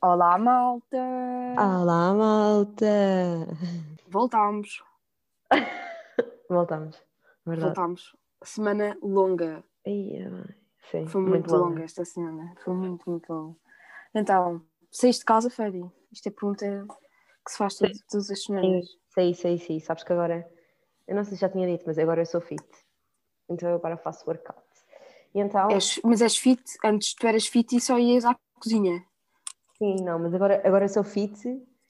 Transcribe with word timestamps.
Olá, 0.00 0.38
malta! 0.38 0.96
Olá, 1.58 2.14
malta! 2.14 2.86
Voltámos, 4.08 4.82
Voltamos, 6.48 7.02
verdade. 7.44 7.66
voltámos. 7.74 8.16
Semana 8.42 8.96
longa. 9.02 9.64
Ia 9.86 10.30
bem. 10.30 10.54
Sim, 10.90 11.06
Foi 11.08 11.20
muito, 11.20 11.50
longa 11.54 11.82
esta 11.82 12.04
semana. 12.04 12.54
Foi 12.64 12.74
muito, 12.74 13.10
muito 13.10 13.32
longa. 13.32 13.56
Então, 14.14 14.62
saíste 14.90 15.20
de 15.20 15.24
casa, 15.26 15.50
Freddy? 15.50 15.84
Isto 16.12 16.28
é 16.28 16.30
pergunta 16.30 16.86
que 17.44 17.50
se 17.52 17.58
faz 17.58 17.74
todo- 17.76 17.90
todas 18.08 18.30
as 18.30 18.42
semanas. 18.44 18.86
sei, 19.08 19.34
sei, 19.34 19.58
sim. 19.58 19.80
Sabes 19.80 20.04
que 20.04 20.12
agora, 20.12 20.48
eu 21.06 21.16
não 21.16 21.24
sei 21.24 21.34
se 21.34 21.40
já 21.40 21.48
tinha 21.48 21.66
dito, 21.66 21.84
mas 21.86 21.98
agora 21.98 22.22
eu 22.22 22.26
sou 22.26 22.40
fit. 22.40 22.64
Então 23.48 23.68
eu 23.68 23.76
agora 23.76 23.96
faço 23.96 24.24
workout. 24.26 24.62
E 25.34 25.40
então, 25.40 25.68
És- 25.70 26.00
mas 26.04 26.22
és 26.22 26.36
fit? 26.36 26.62
Antes 26.84 27.14
tu 27.14 27.26
eras 27.26 27.46
fit 27.46 27.76
e 27.76 27.80
só 27.80 27.98
ias 27.98 28.24
à 28.24 28.34
cozinha. 28.60 29.04
Sim, 29.78 29.96
não, 30.02 30.18
mas 30.18 30.34
agora, 30.34 30.60
agora 30.64 30.84
eu 30.84 30.88
sou 30.88 31.04
fit 31.04 31.38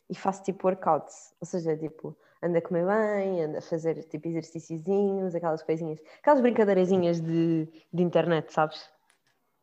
e 0.08 0.14
faço 0.14 0.42
tipo 0.42 0.66
workout. 0.66 1.12
Ou 1.40 1.46
seja, 1.46 1.76
tipo, 1.76 2.16
ando 2.42 2.58
a 2.58 2.62
comer 2.62 2.86
bem, 2.86 3.44
ando 3.44 3.58
a 3.58 3.60
fazer 3.60 4.04
tipo 4.04 4.28
exercíciozinhos, 4.28 5.34
aquelas 5.34 5.62
coisinhas, 5.62 6.00
aquelas 6.20 6.40
brincadeirazinhas 6.40 7.20
de, 7.20 7.68
de 7.92 8.02
internet, 8.02 8.52
sabes? 8.52 8.88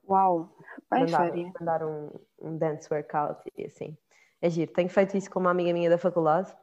Uau! 0.07 0.55
Bem, 0.91 1.05
mandar, 1.05 1.31
mandar 1.59 1.83
um, 1.83 2.11
um 2.39 2.57
dance 2.57 2.87
workout 2.91 3.41
e 3.57 3.65
assim. 3.65 3.97
É 4.41 4.49
giro. 4.49 4.71
Tenho 4.71 4.89
feito 4.89 5.17
isso 5.17 5.29
com 5.31 5.39
uma 5.39 5.51
amiga 5.51 5.73
minha 5.73 5.89
da 5.89 5.97
faculdade 5.97 6.53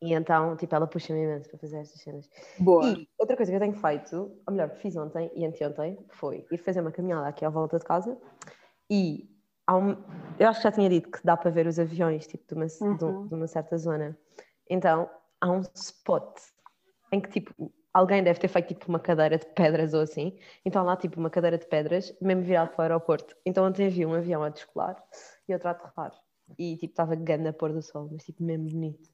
e 0.00 0.12
então, 0.12 0.56
tipo, 0.56 0.74
ela 0.74 0.86
puxa-me 0.86 1.22
imenso 1.22 1.48
para 1.48 1.58
fazer 1.58 1.78
estas 1.78 2.00
cenas. 2.00 2.28
Boa. 2.58 2.86
E 2.86 3.08
outra 3.18 3.36
coisa 3.36 3.50
que 3.50 3.56
eu 3.56 3.60
tenho 3.60 3.74
feito, 3.74 4.40
ou 4.46 4.52
melhor, 4.52 4.70
fiz 4.76 4.94
ontem 4.96 5.30
e 5.34 5.44
anteontem, 5.44 5.98
foi 6.10 6.46
ir 6.50 6.58
fazer 6.58 6.80
uma 6.80 6.92
caminhada 6.92 7.26
aqui 7.26 7.44
à 7.44 7.48
volta 7.48 7.78
de 7.78 7.84
casa 7.84 8.16
e 8.90 9.28
um- 9.74 9.96
eu 10.38 10.48
acho 10.48 10.60
que 10.60 10.64
já 10.64 10.72
tinha 10.72 10.88
dito 10.88 11.10
que 11.10 11.18
dá 11.24 11.36
para 11.36 11.50
ver 11.50 11.66
os 11.66 11.78
aviões, 11.78 12.26
tipo, 12.26 12.46
de 12.46 12.54
uma, 12.54 12.66
um- 12.80 12.86
Uhum. 13.06 13.26
de 13.26 13.34
uma 13.34 13.46
certa 13.46 13.76
zona. 13.78 14.16
Então, 14.68 15.10
há 15.40 15.50
um 15.50 15.60
spot 15.74 16.38
em 17.12 17.20
que, 17.20 17.30
tipo, 17.30 17.72
alguém 17.92 18.22
deve 18.22 18.38
ter 18.38 18.48
feito, 18.48 18.68
tipo, 18.68 18.88
uma 18.88 19.00
cadeira 19.00 19.38
de 19.38 19.46
pedras 19.46 19.94
ou 19.94 20.00
assim. 20.02 20.38
Então, 20.64 20.84
lá, 20.84 20.96
tipo, 20.96 21.18
uma 21.18 21.30
cadeira 21.30 21.56
de 21.58 21.66
pedras, 21.66 22.14
mesmo 22.20 22.42
virado 22.42 22.70
para 22.70 22.78
o 22.78 22.82
aeroporto. 22.82 23.34
Então, 23.44 23.64
ontem 23.64 23.86
havia 23.86 24.08
um 24.08 24.14
avião 24.14 24.42
a 24.42 24.48
descolar 24.50 25.02
e 25.48 25.52
outro 25.52 25.68
a 25.68 25.70
aterrar. 25.72 26.12
E, 26.58 26.76
tipo, 26.76 26.92
estava 26.92 27.14
grande 27.16 27.48
a 27.48 27.52
pôr 27.52 27.72
do 27.72 27.82
sol, 27.82 28.08
mas, 28.12 28.24
tipo, 28.24 28.42
mesmo 28.44 28.68
bonito. 28.68 29.08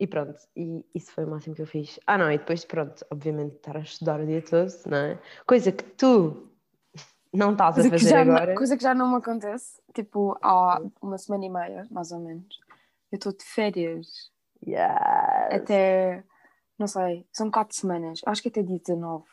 E 0.00 0.06
pronto, 0.06 0.34
e 0.56 0.84
isso 0.94 1.12
foi 1.12 1.24
o 1.24 1.28
máximo 1.28 1.54
que 1.54 1.62
eu 1.62 1.66
fiz. 1.66 2.00
Ah, 2.06 2.18
não, 2.18 2.32
e 2.32 2.38
depois, 2.38 2.64
pronto, 2.64 3.04
obviamente, 3.12 3.56
estar 3.56 3.76
a 3.76 3.80
estudar 3.80 4.18
o 4.20 4.26
dia 4.26 4.42
todo, 4.42 4.72
não 4.86 4.96
é? 4.96 5.18
Coisa 5.46 5.70
que 5.70 5.84
tu 5.84 6.51
não 7.32 7.52
estás 7.52 7.78
a 7.78 7.88
fazer 7.90 8.24
não, 8.24 8.34
agora. 8.34 8.54
coisa 8.54 8.76
que 8.76 8.82
já 8.82 8.94
não 8.94 9.10
me 9.10 9.16
acontece. 9.16 9.80
Tipo, 9.94 10.36
há 10.42 10.80
uma 11.00 11.18
semana 11.18 11.44
e 11.46 11.50
meia, 11.50 11.86
mais 11.90 12.12
ou 12.12 12.20
menos. 12.20 12.60
Eu 13.10 13.16
estou 13.16 13.32
de 13.32 13.44
férias. 13.44 14.30
Yes. 14.64 14.80
até, 15.50 16.22
não 16.78 16.86
sei, 16.86 17.26
são 17.32 17.50
quatro 17.50 17.76
semanas, 17.76 18.20
acho 18.24 18.40
que 18.40 18.46
até 18.48 18.62
dia 18.62 18.78
19 18.78 19.24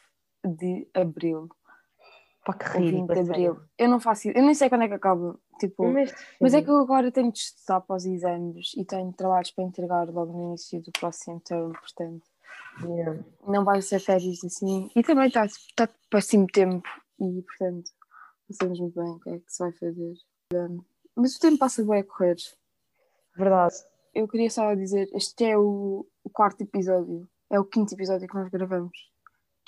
de 0.43 0.87
abril, 0.91 1.47
Pá, 2.43 2.53
que 2.55 2.65
ou 2.65 2.83
20 2.83 2.83
ridículo, 2.85 3.07
de 3.07 3.13
sério. 3.13 3.31
abril. 3.51 3.65
Eu 3.77 3.89
não 3.89 3.99
faço 3.99 4.27
isso, 4.27 4.37
eu 4.39 4.43
nem 4.43 4.55
sei 4.55 4.69
quando 4.69 4.85
é 4.85 4.87
que 4.87 4.95
acaba, 4.95 5.37
tipo, 5.59 5.85
de 5.85 6.11
mas 6.41 6.53
é 6.55 6.63
que 6.63 6.69
eu 6.71 6.77
agora 6.79 7.11
tenho 7.11 7.31
de 7.31 7.37
estudar 7.37 7.81
para 7.81 7.95
os 7.97 8.05
exames 8.07 8.71
e 8.75 8.83
tenho 8.83 9.13
trabalhos 9.13 9.51
para 9.51 9.63
entregar 9.65 10.09
logo 10.09 10.33
no 10.33 10.47
início 10.49 10.81
do 10.81 10.91
próximo 10.93 11.39
termo, 11.41 11.73
portanto, 11.73 12.23
Yeah. 12.81 13.21
não 13.45 13.65
vai 13.65 13.81
ser 13.81 13.99
férias 13.99 14.41
assim. 14.43 14.89
E 14.95 15.03
também 15.03 15.27
está 15.27 15.45
tá 15.75 15.89
péssimo 16.09 16.47
tempo 16.47 16.87
e, 17.19 17.41
portanto, 17.41 17.91
não 18.49 18.55
sabemos 18.55 18.79
muito 18.79 18.99
bem 18.99 19.09
o 19.11 19.19
que 19.19 19.29
é 19.29 19.39
que 19.39 19.51
se 19.51 19.59
vai 19.59 19.71
fazer. 19.73 20.13
Mas 21.15 21.35
o 21.35 21.39
tempo 21.39 21.57
passa 21.57 21.83
bem 21.83 21.99
a 21.99 22.03
correr. 22.03 22.35
Verdade. 23.35 23.75
Eu 24.13 24.27
queria 24.27 24.49
só 24.49 24.73
dizer, 24.73 25.07
este 25.13 25.45
é 25.45 25.57
o, 25.57 26.05
o 26.23 26.29
quarto 26.29 26.61
episódio, 26.61 27.27
é 27.49 27.59
o 27.59 27.65
quinto 27.65 27.93
episódio 27.93 28.27
que 28.27 28.35
nós 28.35 28.49
gravamos. 28.49 28.97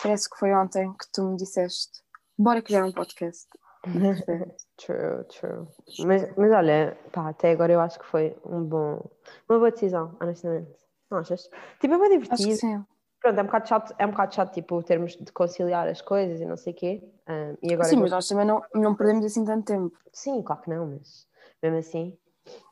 Parece 0.02 0.30
que 0.30 0.38
foi 0.38 0.52
ontem 0.54 0.92
que 0.94 1.12
tu 1.14 1.24
me 1.30 1.38
disseste, 1.38 2.02
bora 2.38 2.62
criar 2.62 2.86
um 2.86 2.92
podcast. 2.92 3.48
True, 4.78 5.24
true. 5.26 5.68
Mas, 6.06 6.36
mas 6.36 6.52
olha, 6.52 6.98
pá, 7.12 7.30
até 7.30 7.52
agora 7.52 7.74
eu 7.74 7.80
acho 7.80 8.00
que 8.00 8.06
foi 8.06 8.36
um 8.46 8.64
bom, 8.64 9.10
uma 9.50 9.60
boa 9.60 9.72
decisão, 9.72 10.16
honestamente. 10.22 10.72
Não 11.10 11.20
achas? 11.20 11.50
Tipo, 11.80 11.94
é 11.96 11.98
bem 11.98 11.98
Acho 11.98 12.10
que 12.10 12.20
divertido. 12.20 12.56
sim. 12.56 12.86
Pronto, 13.22 13.38
é 13.38 13.44
um 13.44 13.46
bocado 13.46 13.70
chato, 13.70 13.96
é 14.00 14.06
um 14.06 14.10
bocado 14.10 14.34
chato, 14.34 14.54
tipo, 14.54 14.82
termos 14.82 15.16
de 15.16 15.32
conciliar 15.32 15.88
as 15.88 16.02
coisas 16.02 16.42
e 16.42 16.46
não 16.46 16.58
sei 16.58 16.74
o 16.74 16.76
quê. 16.76 17.04
Ah, 17.28 17.54
e 17.62 17.72
agora 17.74 17.88
Sim, 17.88 17.98
mas 17.98 18.12
nós 18.12 18.28
também 18.28 18.46
não, 18.46 18.64
não 18.74 18.96
perdemos 18.96 19.24
assim 19.24 19.46
tanto 19.46 19.66
tempo. 19.66 19.96
Sim, 20.12 20.42
claro 20.42 20.62
que 20.64 20.70
não, 20.72 20.88
mas 20.88 21.28
mesmo 21.62 21.78
assim, 21.78 22.18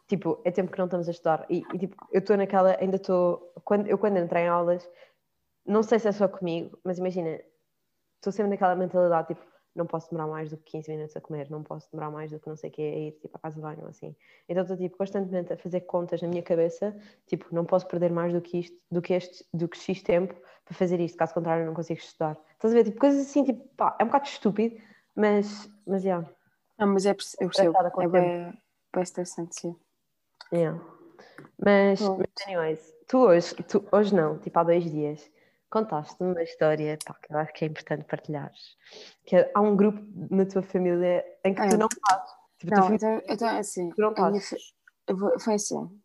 tipo, 0.08 0.42
é 0.44 0.50
tempo 0.50 0.72
que 0.72 0.80
não 0.80 0.86
estamos 0.86 1.08
a 1.08 1.12
estudar. 1.12 1.46
E, 1.50 1.64
e, 1.72 1.78
tipo, 1.78 1.96
eu 2.12 2.20
estou 2.20 2.36
naquela, 2.36 2.76
ainda 2.80 2.96
estou. 2.96 3.54
Quando, 3.64 3.88
eu 3.88 3.98
quando 4.00 4.18
entrei 4.18 4.46
em 4.46 4.48
aulas, 4.48 4.90
não 5.64 5.84
sei 5.84 6.00
se 6.00 6.08
é 6.08 6.12
só 6.12 6.28
comigo, 6.28 6.80
mas 6.84 6.98
imagina, 6.98 7.40
estou 8.16 8.34
sempre 8.34 8.50
naquela 8.50 8.76
mentalidade, 8.76 9.28
tipo, 9.28 9.42
não 9.80 9.88
posso 9.88 10.10
demorar 10.12 10.28
mais 10.30 10.50
do 10.50 10.58
que 10.58 10.72
15 10.72 10.92
minutos 10.92 11.16
a 11.16 11.22
comer, 11.22 11.50
não 11.50 11.64
posso 11.64 11.90
demorar 11.92 12.12
mais 12.12 12.30
do 12.30 12.40
que 12.40 12.48
não 12.48 12.56
sei 12.56 12.70
o 12.70 12.74
que 12.74 12.82
a 12.82 12.98
ir 13.00 13.12
tipo, 13.14 13.36
à 13.36 13.40
casa 13.40 13.56
de 13.56 13.62
banho 13.62 13.88
assim. 13.88 14.16
Então 14.48 14.62
estou 14.62 14.78
tipo, 14.78 14.98
constantemente 14.98 15.52
a 15.54 15.58
fazer 15.58 15.82
contas 15.82 16.22
na 16.22 16.28
minha 16.28 16.44
cabeça, 16.44 16.96
tipo, 17.26 17.48
não 17.52 17.66
posso 17.66 17.88
perder 17.88 18.12
mais 18.12 18.32
do 18.34 18.42
que 18.42 18.60
isto, 18.60 18.78
do 18.92 19.02
que 19.02 19.14
este, 19.14 19.44
do 19.54 19.68
que 19.68 19.78
X 19.78 20.04
tempo 20.04 20.36
para 20.66 20.76
fazer 20.76 21.00
isto, 21.00 21.18
caso 21.18 21.34
contrário 21.34 21.66
não 21.66 21.74
consigo 21.74 22.00
estudar. 22.00 22.38
Estás 22.54 22.74
a 22.74 22.78
ver? 22.78 22.84
Tipo, 22.84 23.00
coisas 23.00 23.28
assim, 23.28 23.44
tipo, 23.44 23.68
pá, 23.76 23.96
é 24.00 24.04
um 24.04 24.08
bocado 24.08 24.28
estúpido, 24.28 24.80
mas, 25.16 25.68
mas, 25.88 26.04
yeah. 26.04 26.30
Não, 26.78 26.88
mas 26.88 27.06
é, 27.06 27.12
eu 27.12 27.50
é 27.58 28.06
o 28.06 28.10
bem, 28.10 28.54
bem 28.94 29.04
estressante, 29.04 29.60
sim. 29.60 29.76
Yeah. 30.54 30.80
Mas, 31.58 32.02
mas, 32.02 32.48
anyways, 32.48 32.94
tu 33.08 33.20
hoje, 33.20 33.56
tu 33.64 33.86
hoje 33.92 34.16
não, 34.16 34.38
tipo 34.38 34.58
há 34.60 34.64
dois 34.64 34.84
dias, 34.84 35.30
contaste-me 35.70 36.32
uma 36.32 36.44
história 36.44 36.98
pá, 37.06 37.14
que 37.22 37.34
eu 37.34 37.38
acho 37.38 37.54
que 37.54 37.66
é 37.66 37.68
importante 37.68 38.06
partilhares. 38.06 38.76
Que 39.26 39.36
é- 39.38 39.52
há 39.54 39.62
um 39.62 39.76
grupo 39.76 40.02
na 40.34 40.46
tua 40.46 40.62
família 40.64 41.24
em 41.46 41.54
que 41.54 41.62
É. 41.62 41.70
tu 41.70 41.78
não. 41.78 41.88
Tipo, 41.88 42.76
Não, 42.76 42.94
então, 42.94 43.22
então 43.30 43.48
é 43.48 43.60
assim, 43.60 43.90
Tu 43.92 44.02
não 44.02 44.10
a 44.10 44.30
minha 44.30 44.38
estás. 44.40 44.50
fa- 44.50 44.68
eu 45.08 45.18
vou- 45.18 45.40
foi 45.40 45.54
assim, 45.54 46.02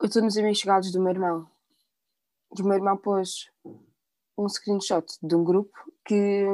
eu 0.00 0.06
estou 0.06 0.22
nos 0.22 0.36
amigos 0.38 0.58
chegados 0.58 0.90
do 0.90 1.00
meu 1.00 1.10
irmão, 1.10 1.46
e 2.56 2.62
o 2.62 2.64
meu 2.64 2.74
irmão 2.76 2.96
pôs 2.96 3.50
um 4.38 4.48
screenshot 4.48 5.04
de 5.22 5.34
um 5.36 5.44
grupo 5.44 5.70
que, 6.06 6.46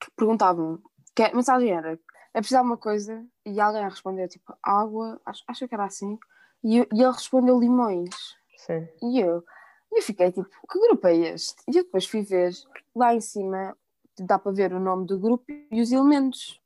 que 0.00 0.10
perguntavam, 0.16 0.80
que 1.14 1.22
a 1.22 1.34
mensagem 1.34 1.70
era, 1.72 1.92
é 1.92 2.38
preciso 2.40 2.56
alguma 2.58 2.78
coisa, 2.78 3.22
e 3.44 3.60
alguém 3.60 3.82
respondeu 3.84 4.26
tipo, 4.28 4.56
água, 4.62 5.20
acho, 5.26 5.44
acho 5.46 5.68
que 5.68 5.74
era 5.74 5.84
assim, 5.84 6.18
e, 6.64 6.78
eu- 6.78 6.86
e 6.92 7.02
ele 7.02 7.12
respondeu 7.12 7.60
limões. 7.60 8.14
Sim. 8.56 8.88
E 9.02 9.20
eu, 9.20 9.44
e 9.92 9.98
eu 9.98 10.02
fiquei 10.02 10.32
tipo, 10.32 10.48
que 10.70 10.78
grupo 10.88 11.06
é 11.06 11.14
este? 11.16 11.62
E 11.68 11.76
eu 11.76 11.84
depois 11.84 12.06
fui 12.06 12.22
ver, 12.22 12.52
lá 12.94 13.14
em 13.14 13.20
cima 13.20 13.76
dá 14.18 14.38
para 14.38 14.52
ver 14.52 14.72
o 14.72 14.80
nome 14.80 15.06
do 15.06 15.18
grupo 15.18 15.44
e 15.70 15.80
os 15.80 15.92
elementos. 15.92 16.60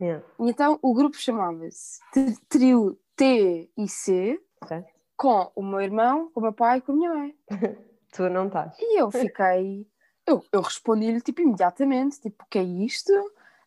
Yeah. 0.00 0.24
E 0.38 0.50
então 0.50 0.78
o 0.82 0.92
grupo 0.92 1.16
chamava-se 1.16 2.00
Trio 2.48 2.98
T 3.16 3.70
e 3.76 3.88
C, 3.88 4.38
Ok. 4.62 4.84
com 5.16 5.50
o 5.54 5.62
meu 5.62 5.80
irmão, 5.80 6.30
com 6.30 6.40
o 6.40 6.42
meu 6.42 6.52
pai 6.52 6.78
e 6.78 6.80
com 6.82 6.92
a 6.92 6.94
minha 6.96 7.14
mãe. 7.14 7.34
Tu 8.12 8.28
não 8.30 8.46
estás. 8.46 8.74
E 8.78 9.00
eu 9.00 9.10
fiquei, 9.10 9.86
eu, 10.26 10.42
eu 10.52 10.60
respondi-lhe 10.62 11.20
tipo 11.20 11.42
imediatamente, 11.42 12.20
tipo, 12.20 12.44
o 12.44 12.46
que 12.48 12.58
é 12.58 12.62
isto? 12.62 13.12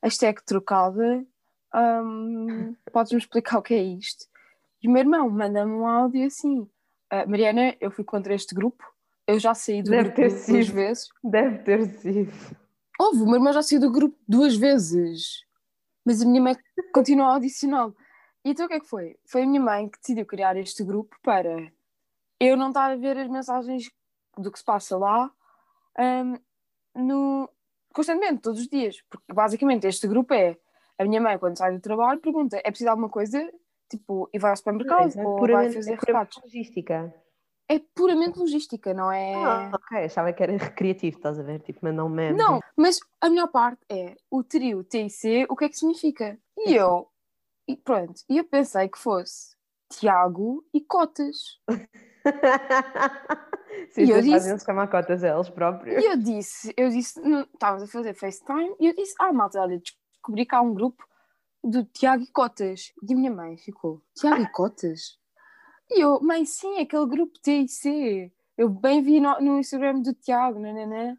Hashtag 0.01 0.41
trocada, 0.43 1.23
hum, 1.75 2.75
podes-me 2.91 3.19
explicar 3.19 3.59
o 3.59 3.61
que 3.61 3.73
é 3.73 3.83
isto? 3.83 4.25
E 4.81 4.87
o 4.87 4.91
meu 4.91 5.01
irmão 5.01 5.29
manda-me 5.29 5.71
um 5.71 5.85
áudio 5.87 6.25
assim, 6.25 6.67
"Ah, 7.11 7.25
Mariana, 7.27 7.75
eu 7.79 7.91
fui 7.91 8.03
contra 8.03 8.33
este 8.33 8.55
grupo, 8.55 8.83
eu 9.29 9.39
já 9.39 9.53
saí 9.53 9.83
do 9.83 9.91
Deve 9.91 10.09
grupo 10.09 10.15
ter 10.15 10.51
duas 10.51 10.67
vezes. 10.67 11.09
Deve 11.23 11.59
ter 11.59 11.85
sido. 11.85 12.31
Houve, 12.99 13.21
o 13.21 13.25
meu 13.25 13.35
irmão 13.35 13.53
já 13.53 13.61
saiu 13.61 13.79
do 13.79 13.91
grupo 13.91 14.17
duas 14.27 14.55
vezes, 14.55 15.45
mas 16.03 16.21
a 16.21 16.25
minha 16.25 16.41
mãe 16.41 16.57
continua 16.93 17.33
a 17.33 17.35
adicioná-lo. 17.35 17.95
E 18.43 18.49
então 18.51 18.65
o 18.65 18.69
que 18.69 18.75
é 18.75 18.79
que 18.79 18.87
foi? 18.87 19.17
Foi 19.25 19.43
a 19.43 19.45
minha 19.45 19.61
mãe 19.61 19.87
que 19.87 19.99
decidiu 19.99 20.25
criar 20.25 20.57
este 20.57 20.83
grupo 20.83 21.15
para 21.21 21.71
eu 22.39 22.57
não 22.57 22.69
estar 22.69 22.91
a 22.91 22.95
ver 22.95 23.17
as 23.17 23.29
mensagens 23.29 23.91
do 24.37 24.51
que 24.51 24.57
se 24.57 24.65
passa 24.65 24.97
lá 24.97 25.31
hum, 25.99 26.35
no, 26.95 27.49
constantemente, 27.93 28.41
todos 28.41 28.61
os 28.61 28.67
dias. 28.67 29.01
Porque 29.09 29.31
basicamente 29.33 29.85
este 29.85 30.07
grupo 30.07 30.33
é 30.33 30.57
a 30.97 31.03
minha 31.03 31.21
mãe, 31.21 31.37
quando 31.37 31.57
sai 31.57 31.71
do 31.73 31.79
trabalho, 31.79 32.19
pergunta: 32.19 32.57
é 32.57 32.69
preciso 32.71 32.89
alguma 32.89 33.09
coisa? 33.09 33.47
Tipo, 33.89 34.29
e 34.33 34.39
vai 34.39 34.51
ao 34.51 34.57
supermercado 34.57 35.09
Então, 35.09 35.21
é 35.21 35.25
ou 35.25 35.47
vai 35.47 35.71
fazer 35.71 35.93
é 35.93 35.95
recados. 35.95 36.39
logística. 36.43 37.13
É 37.71 37.77
puramente 37.93 38.39
logística, 38.39 38.93
não 38.95 39.11
é? 39.11 39.35
Ah, 39.35 39.71
ok, 39.75 40.05
achava 40.05 40.33
que 40.33 40.41
era 40.41 40.57
recreativo, 40.57 41.17
estás 41.17 41.39
a 41.39 41.43
ver? 41.43 41.59
Tipo, 41.61 41.85
mandar 41.85 42.03
um 42.03 42.09
meme. 42.09 42.35
Não, 42.37 42.59
mas 42.75 42.99
a 43.21 43.29
melhor 43.29 43.47
parte 43.47 43.79
é 43.87 44.15
o 44.31 44.43
trio 44.43 44.83
T 44.83 45.03
e 45.05 45.09
C, 45.09 45.45
o 45.49 45.55
que 45.55 45.65
é 45.65 45.69
que 45.69 45.77
significa? 45.77 46.39
E 46.57 46.73
eu, 46.73 47.07
e 47.67 47.77
pronto, 47.77 48.21
e 48.27 48.37
eu 48.39 48.43
pensei 48.43 48.89
que 48.89 48.97
fosse 48.97 49.55
Tiago 49.91 50.65
e 50.73 50.81
Cotas. 50.81 51.59
Sim, 53.91 54.03
E 54.05 54.09
eu 54.11 54.21
disse- 54.21 54.31
fazem-se 54.31 54.65
chamar 54.65 54.87
cotas 54.87 55.23
a 55.23 55.29
eles 55.29 55.49
próprios. 55.49 56.03
E 56.03 56.07
eu 56.07 56.17
disse, 56.17 56.73
eu 56.75 56.89
disse, 56.89 57.19
estávamos 57.53 57.83
a 57.83 57.87
fazer 57.87 58.13
FaceTime, 58.15 58.75
e 58.79 58.87
eu 58.87 58.95
disse, 58.95 59.13
ah, 59.19 59.31
malta, 59.31 59.61
olha, 59.61 59.79
descobri 59.79 60.43
que 60.45 60.55
há 60.55 60.61
um 60.61 60.73
grupo 60.73 61.07
do 61.63 61.83
Tiago 61.85 62.23
e 62.23 62.27
Cotas. 62.27 62.91
E 63.07 63.13
a 63.13 63.15
minha 63.15 63.31
mãe 63.31 63.57
ficou, 63.57 64.01
Tiago 64.15 64.41
e 64.41 64.47
Cotas? 64.51 65.18
E 65.91 66.01
eu, 66.01 66.21
mãe, 66.21 66.45
sim, 66.45 66.79
aquele 66.79 67.05
grupo 67.07 67.39
T 67.39 67.51
e 67.51 67.67
C. 67.67 68.31
Eu 68.57 68.69
bem 68.69 69.01
vi 69.01 69.19
no, 69.19 69.39
no 69.39 69.59
Instagram 69.59 70.01
do 70.01 70.13
Tiago, 70.13 70.59
nananã. 70.59 71.17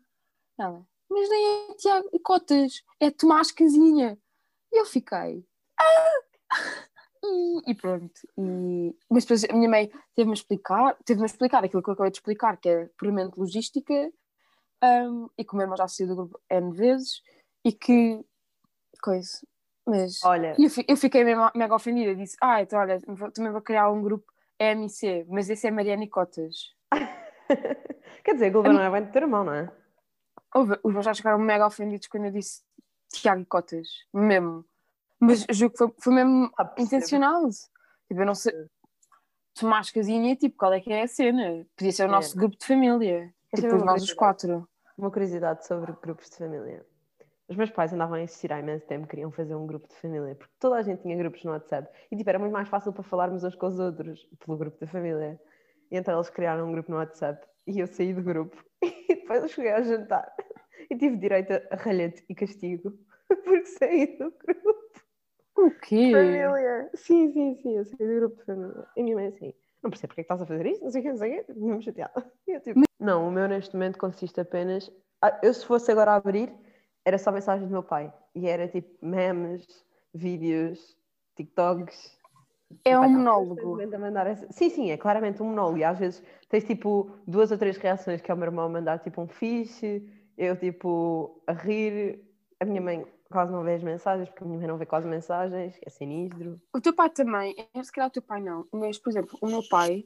Ela, 0.59 0.87
mas 1.11 1.29
nem 1.29 1.71
é 1.71 1.75
Tiago 1.75 2.09
e 2.13 2.19
Cotas, 2.19 2.83
é 3.01 3.11
Tomás 3.11 3.51
Casinha. 3.51 4.19
E 4.73 4.81
eu 4.81 4.85
fiquei, 4.87 5.45
ah! 5.79 6.51
E, 7.23 7.71
e 7.73 7.75
pronto. 7.75 8.19
E, 8.39 8.97
mas 9.11 9.25
depois 9.25 9.45
a 9.45 9.53
minha 9.53 9.69
mãe 9.69 9.91
teve-me 10.15 10.33
a 10.33 10.35
explicar, 10.35 10.97
teve-me 11.05 11.25
a 11.25 11.27
explicar 11.27 11.63
aquilo 11.63 11.83
que 11.83 11.91
eu 11.91 11.93
acabei 11.93 12.11
de 12.11 12.17
explicar, 12.17 12.57
que 12.57 12.67
é 12.67 12.87
puramente 12.99 13.39
logística, 13.39 14.11
um, 14.83 15.29
e 15.37 15.45
que 15.45 15.53
o 15.53 15.57
meu 15.57 15.65
irmão 15.65 15.77
já 15.77 15.87
saiu 15.87 16.09
do 16.09 16.17
grupo 16.17 16.41
N 16.49 16.73
vezes, 16.73 17.23
e 17.63 17.73
que 17.73 18.25
coisa. 19.03 19.39
Mas 19.87 20.23
Olha. 20.25 20.57
eu, 20.59 20.71
eu 20.89 20.97
fiquei 20.97 21.23
mega, 21.23 21.53
mega 21.55 21.75
ofendida. 21.75 22.15
Disse: 22.15 22.37
Ah, 22.41 22.63
então 22.63 22.79
olha, 22.79 22.99
também 23.35 23.53
vou 23.53 23.61
criar 23.61 23.91
um 23.91 24.03
grupo 24.03 24.25
EMC, 24.61 25.25
mas 25.29 25.49
esse 25.49 25.67
é 25.67 25.71
Mariana 25.71 26.07
Cotas. 26.09 26.75
Quer 28.23 28.35
dizer, 28.35 28.47
a 28.47 28.51
Globo 28.51 28.73
não 28.73 28.83
é 28.83 28.91
bem 28.91 29.03
do 29.05 29.11
teu 29.13 29.23
irmão, 29.23 29.43
não 29.45 29.55
é? 29.55 29.73
Os 30.83 30.93
meus 30.93 31.05
já 31.05 31.15
ficaram 31.15 31.39
mega 31.39 31.67
ofendidos 31.67 32.07
quando 32.09 32.27
eu 32.27 32.31
disse 32.33 32.63
Tiago 33.13 33.41
e 33.41 33.47
Cotas, 33.47 33.89
mesmo. 34.13 34.65
Mas 35.19 35.47
juro 35.51 35.71
que 35.73 35.79
foi, 35.79 35.95
foi 35.99 36.15
mesmo 36.15 36.51
Ah, 36.59 36.75
intencional. 36.79 37.49
Tipo, 37.49 38.21
eu 38.21 38.27
não 38.27 38.35
sei. 38.35 38.53
Tomás 39.59 39.91
Casinha, 39.91 40.37
tipo, 40.37 40.57
qual 40.57 40.73
é 40.73 40.81
que 40.81 40.93
é 40.93 41.03
a 41.03 41.09
cena? 41.09 41.67
Podia 41.77 41.93
ser 41.93 42.05
o 42.05 42.07
É. 42.07 42.11
nosso 42.11 42.37
grupo 42.37 42.57
de 42.57 42.67
família. 42.67 43.33
Quer 43.51 43.63
Tipo, 43.63 43.79
saber 43.79 43.93
os 43.95 44.13
quatro. 44.13 44.69
Uma 44.97 45.11
curiosidade 45.11 45.67
sobre 45.67 45.93
grupos 46.03 46.31
de 46.31 46.37
família. 46.37 46.87
Os 47.51 47.57
meus 47.57 47.71
pais 47.71 47.93
andavam 47.93 48.15
a 48.15 48.23
insistir 48.23 48.53
há 48.53 48.61
imenso 48.61 48.87
tempo, 48.87 49.09
queriam 49.09 49.33
fazer 49.33 49.57
um 49.57 49.67
grupo 49.67 49.89
de 49.89 49.97
família, 49.97 50.37
porque 50.37 50.55
toda 50.61 50.77
a 50.77 50.83
gente 50.83 51.03
tinha 51.03 51.17
grupos 51.17 51.43
no 51.43 51.51
WhatsApp 51.51 51.91
e 52.11 52.17
tipo, 52.17 52.31
era 52.31 52.39
muito 52.39 52.53
mais 52.53 52.69
fácil 52.69 52.93
para 52.93 53.03
falarmos 53.03 53.43
uns 53.43 53.57
com 53.57 53.67
os 53.67 53.81
outros 53.81 54.25
pelo 54.39 54.57
grupo 54.57 54.79
da 54.79 54.87
família. 54.87 55.41
E 55.91 55.97
então 55.97 56.15
eles 56.15 56.31
criaram 56.31 56.69
um 56.69 56.73
grupo 56.73 56.93
no 56.93 56.99
WhatsApp 56.99 57.45
e 57.67 57.81
eu 57.81 57.89
saí 57.89 58.15
do 58.15 58.23
grupo 58.23 58.57
e 58.81 59.17
depois 59.17 59.43
eu 59.43 59.49
cheguei 59.49 59.73
ao 59.73 59.83
jantar 59.83 60.33
e 60.89 60.97
tive 60.97 61.17
direito 61.17 61.53
a 61.73 61.77
ralhete 61.77 62.25
e 62.29 62.35
castigo 62.37 62.93
porque 63.27 63.67
saí 63.67 64.17
do 64.17 64.31
grupo 64.31 64.81
O 65.57 65.71
quê? 65.73 66.13
família. 66.13 66.91
Sim, 66.95 67.33
sim, 67.33 67.57
sim, 67.63 67.79
eu 67.79 67.85
saí 67.85 67.99
do 67.99 68.15
grupo 68.21 68.37
de 68.37 68.45
família. 68.45 68.87
E 68.97 69.01
a 69.01 69.03
minha 69.03 69.17
mãe 69.17 69.27
assim, 69.27 69.53
não 69.83 69.91
percebo 69.91 70.09
porque 70.11 70.21
é 70.21 70.25
que 70.25 70.33
estás 70.33 70.43
a 70.43 70.47
fazer 70.47 70.67
isto, 70.67 70.85
não 70.85 70.91
sei 70.93 71.01
o 71.01 71.03
que, 71.05 71.11
não 71.11 71.17
sei 71.19 71.41
o 71.41 71.45
que, 71.45 71.53
mesmo 71.55 71.83
chateada. 71.83 72.33
E 72.47 72.53
eu, 72.53 72.61
tipo, 72.61 72.81
não, 73.01 73.27
o 73.27 73.33
meu 73.33 73.49
neste 73.49 73.75
momento 73.75 73.99
consiste 73.99 74.41
apenas. 74.41 74.93
Eu 75.43 75.53
se 75.53 75.65
fosse 75.67 75.91
agora 75.91 76.15
abrir, 76.15 76.53
era 77.05 77.19
só 77.19 77.31
mensagens 77.31 77.69
do 77.69 77.73
meu 77.73 77.83
pai. 77.83 78.13
E 78.35 78.47
era 78.49 78.69
tipo 78.69 78.89
memes, 79.05 79.67
vídeos, 80.15 80.97
TikToks. 81.37 82.19
É 82.85 82.97
um 82.99 83.03
tá 83.03 83.09
monólogo. 83.09 83.81
essa- 83.81 84.47
Sim, 84.53 84.71
sim, 84.71 84.91
é 84.91 84.97
claramente 84.97 85.43
um 85.43 85.47
monólogo. 85.47 85.79
E 85.79 85.85
às 85.85 85.99
vezes 85.99 86.23
tens 86.49 86.65
tipo 86.65 87.11
duas 87.27 87.51
ou 87.51 87.59
três 87.59 87.77
reações 87.77 88.21
que 88.21 88.31
é 88.31 88.35
o 88.35 88.37
meu 88.37 88.47
irmão 88.47 88.67
a 88.67 88.69
mandar 88.69 88.99
tipo 89.01 89.21
um 89.21 89.27
fixe, 89.29 90.09
eu 90.39 90.57
tipo 90.57 91.43
a 91.47 91.53
rir, 91.53 92.21
a 92.61 92.65
minha 92.65 92.81
mãe 92.81 93.05
quase 93.31 93.53
não 93.53 93.63
vê 93.63 93.75
as 93.75 93.83
mensagens, 93.83 94.29
porque 94.29 94.45
a 94.45 94.47
minha 94.47 94.59
mãe 94.59 94.69
não 94.69 94.79
vê 94.79 94.87
quase 94.87 95.07
mensagens, 95.07 95.79
é 95.85 95.91
sinistro. 95.91 96.61
O 96.73 96.81
teu 96.81 96.95
pai 96.95 97.11
também, 97.11 97.55
eu 97.75 97.85
se 97.85 97.93
calhar 97.93 98.09
o 98.09 98.13
teu 98.13 98.23
pai 98.23 98.41
não, 98.41 98.67
mas 98.73 98.99
por 98.99 99.11
exemplo, 99.11 99.39
o 99.41 99.47
meu 99.47 99.63
pai 99.69 100.05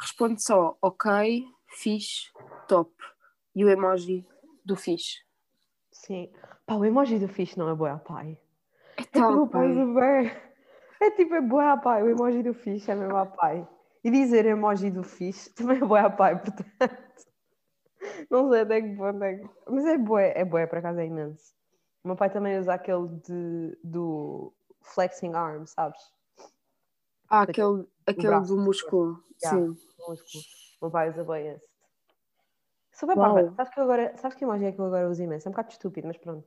responde 0.00 0.42
só 0.42 0.76
ok, 0.82 1.44
fixe, 1.68 2.32
top. 2.68 2.92
E 3.54 3.64
o 3.64 3.68
emoji 3.68 4.24
do 4.64 4.76
fixe. 4.76 5.27
Sim. 5.90 6.30
Pá, 6.66 6.76
o 6.76 6.84
emoji 6.84 7.18
do 7.18 7.28
fixe 7.28 7.58
não 7.58 7.68
é 7.68 7.74
boa 7.74 7.98
pai. 7.98 8.38
É 8.96 9.18
É 9.18 9.20
meu 9.20 9.46
pai 9.46 9.70
usa 9.70 9.86
bem. 9.86 10.32
É 11.00 11.10
tipo, 11.12 11.34
é 11.34 11.40
boa 11.40 11.76
pai. 11.76 12.02
O 12.02 12.08
emoji 12.08 12.42
do 12.42 12.52
fixe 12.52 12.90
é 12.90 12.94
mesmo 12.94 13.16
a 13.16 13.26
pai. 13.26 13.66
E 14.02 14.10
dizer 14.10 14.46
emoji 14.46 14.90
do 14.90 15.02
fixe 15.02 15.50
também 15.54 15.76
é 15.76 15.84
boa 15.84 16.10
pai, 16.10 16.40
portanto. 16.40 17.26
Não 18.30 18.50
sei 18.50 18.60
até 18.60 18.80
que 18.80 18.96
ponto 18.96 19.22
é 19.22 19.36
que... 19.36 19.48
Mas 19.68 19.84
é 19.86 19.98
boa, 19.98 20.22
é 20.22 20.44
boa, 20.44 20.66
por 20.66 20.78
acaso 20.78 21.00
é 21.00 21.06
imenso. 21.06 21.52
O 22.04 22.08
meu 22.08 22.16
pai 22.16 22.30
também 22.30 22.58
usa 22.58 22.74
aquele 22.74 23.08
de, 23.08 23.78
do 23.82 24.52
flexing 24.82 25.34
arm, 25.34 25.64
sabes? 25.66 26.00
Ah, 27.28 27.42
aquele, 27.42 27.86
aquele 28.06 28.40
do 28.40 28.56
músculo. 28.56 29.22
Yeah. 29.42 29.58
Sim. 29.58 29.76
O 29.98 30.10
músculo. 30.10 30.44
O 30.80 30.84
meu 30.86 30.90
pai 30.90 31.10
usa 31.10 31.24
bem 31.24 31.48
esse. 31.48 31.67
Sou 32.98 33.06
bem 33.08 33.16
Uau. 33.16 33.32
parva. 33.34 33.52
Sabes 33.54 33.72
que, 33.74 33.80
agora, 33.80 34.16
sabes 34.16 34.36
que 34.36 34.44
emoji 34.44 34.64
é 34.64 34.72
que 34.72 34.80
eu 34.80 34.86
agora 34.86 35.08
uso 35.08 35.22
imenso? 35.22 35.46
É 35.46 35.50
um 35.50 35.52
bocado 35.52 35.70
estúpido, 35.70 36.06
mas 36.08 36.16
pronto. 36.16 36.44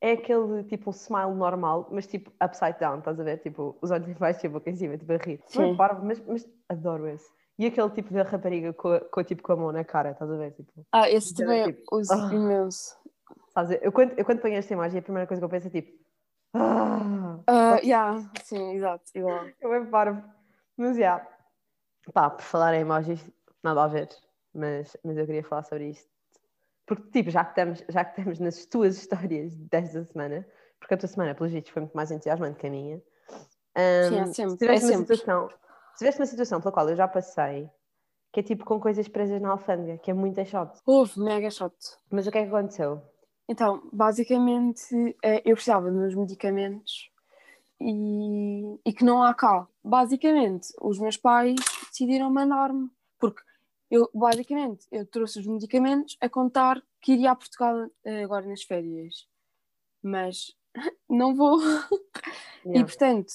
É 0.00 0.12
aquele 0.12 0.62
tipo 0.64 0.90
um 0.90 0.92
smile 0.92 1.34
normal, 1.34 1.88
mas 1.90 2.06
tipo 2.06 2.30
upside 2.40 2.78
down, 2.78 2.98
estás 3.00 3.18
a 3.18 3.24
ver? 3.24 3.38
Tipo, 3.38 3.76
os 3.82 3.90
olhos 3.90 4.08
em 4.08 4.14
baixo 4.14 4.44
e 4.44 4.46
a 4.46 4.50
boca 4.50 4.70
em 4.70 4.76
cima, 4.76 4.96
tipo 4.96 5.12
a 5.12 5.16
rir. 5.16 5.42
Sim. 5.46 5.74
parvo, 5.76 6.04
mas, 6.06 6.20
mas 6.24 6.48
adoro 6.68 7.08
esse. 7.08 7.28
E 7.58 7.66
aquele 7.66 7.90
tipo 7.90 8.10
de 8.12 8.22
rapariga 8.22 8.72
com, 8.72 8.92
a- 8.92 9.00
com, 9.00 9.24
tipo, 9.24 9.42
com 9.42 9.52
a 9.52 9.56
mão 9.56 9.72
na 9.72 9.82
cara, 9.84 10.12
estás 10.12 10.30
a 10.30 10.36
ver? 10.36 10.52
Tipo, 10.52 10.86
Ah, 10.92 11.10
esse 11.10 11.34
também 11.34 11.64
tipo, 11.64 11.96
uso 11.96 12.12
ah. 12.12 12.32
imenso. 12.32 12.96
sabes? 13.48 13.76
Eu 13.82 13.90
quando, 13.90 14.16
eu 14.16 14.24
quando 14.24 14.40
ponho 14.40 14.54
esta 14.54 14.72
imagem, 14.72 15.00
a 15.00 15.02
primeira 15.02 15.26
coisa 15.26 15.40
que 15.40 15.44
eu 15.44 15.48
penso 15.48 15.66
é 15.66 15.70
tipo. 15.70 15.98
Ah, 16.54 17.40
Ah, 17.48 17.78
yeah, 17.82 18.22
sim, 18.44 18.70
exato, 18.74 19.02
igual. 19.16 19.46
eu 19.60 19.74
é 19.74 19.84
parvo. 19.86 20.22
Mas 20.76 20.96
já. 20.96 21.26
Pá, 22.14 22.30
por 22.30 22.42
falar 22.42 22.74
em 22.74 22.82
emojis, 22.82 23.28
nada 23.64 23.82
a 23.82 23.88
ver. 23.88 24.08
Mas, 24.58 24.96
mas 25.04 25.16
eu 25.16 25.24
queria 25.24 25.44
falar 25.44 25.62
sobre 25.62 25.90
isto. 25.90 26.08
Porque, 26.86 27.10
tipo, 27.10 27.30
já 27.30 27.44
que, 27.44 27.50
estamos, 27.50 27.84
já 27.88 28.04
que 28.04 28.18
estamos 28.18 28.38
nas 28.38 28.66
tuas 28.66 28.96
histórias 28.96 29.54
desta 29.54 30.04
semana, 30.04 30.46
porque 30.80 30.94
a 30.94 30.96
tua 30.96 31.08
semana, 31.08 31.34
pelos 31.34 31.52
vistos, 31.52 31.72
foi 31.72 31.82
muito 31.82 31.94
mais 31.94 32.10
entusiasmante 32.10 32.58
que 32.58 32.66
a 32.66 32.70
minha. 32.70 33.02
Sim, 34.08 34.20
é 34.20 34.26
sempre, 34.26 34.50
se 34.52 34.58
tiveste 34.58 34.84
é 34.84 34.88
uma 34.88 34.96
sempre. 34.96 35.16
situação, 35.16 35.48
se 35.48 35.98
tiveste 35.98 36.20
uma 36.20 36.26
situação 36.26 36.60
pela 36.60 36.72
qual 36.72 36.88
eu 36.88 36.96
já 36.96 37.06
passei, 37.06 37.70
que 38.32 38.40
é 38.40 38.42
tipo 38.42 38.64
com 38.64 38.80
coisas 38.80 39.06
presas 39.06 39.40
na 39.40 39.50
alfândega, 39.50 39.98
que 39.98 40.10
é 40.10 40.14
muito 40.14 40.44
chato. 40.44 40.80
Houve, 40.84 41.20
mega 41.20 41.50
chato. 41.50 41.98
Mas 42.10 42.26
o 42.26 42.32
que 42.32 42.38
é 42.38 42.42
que 42.42 42.48
aconteceu? 42.48 43.02
Então, 43.48 43.88
basicamente, 43.92 45.16
eh, 45.22 45.42
eu 45.44 45.54
precisava 45.54 45.90
de 45.90 45.96
uns 45.96 46.14
medicamentos 46.14 47.10
e, 47.80 48.78
e 48.84 48.92
que 48.92 49.04
não 49.04 49.22
há 49.22 49.32
cá. 49.34 49.66
Basicamente, 49.82 50.68
os 50.80 50.98
meus 50.98 51.16
pais 51.16 51.56
decidiram 51.90 52.30
mandar-me, 52.30 52.90
porque 53.18 53.42
eu, 53.90 54.10
basicamente, 54.14 54.86
eu 54.92 55.06
trouxe 55.06 55.40
os 55.40 55.46
medicamentos 55.46 56.16
a 56.20 56.28
contar 56.28 56.82
que 57.00 57.12
iria 57.12 57.30
a 57.32 57.36
Portugal 57.36 57.88
eh, 58.04 58.24
agora 58.24 58.46
nas 58.46 58.62
férias. 58.62 59.26
Mas 60.02 60.54
não 61.08 61.34
vou. 61.34 61.58
E, 62.64 62.70
Yeah. 62.70 62.86
portanto, 62.86 63.32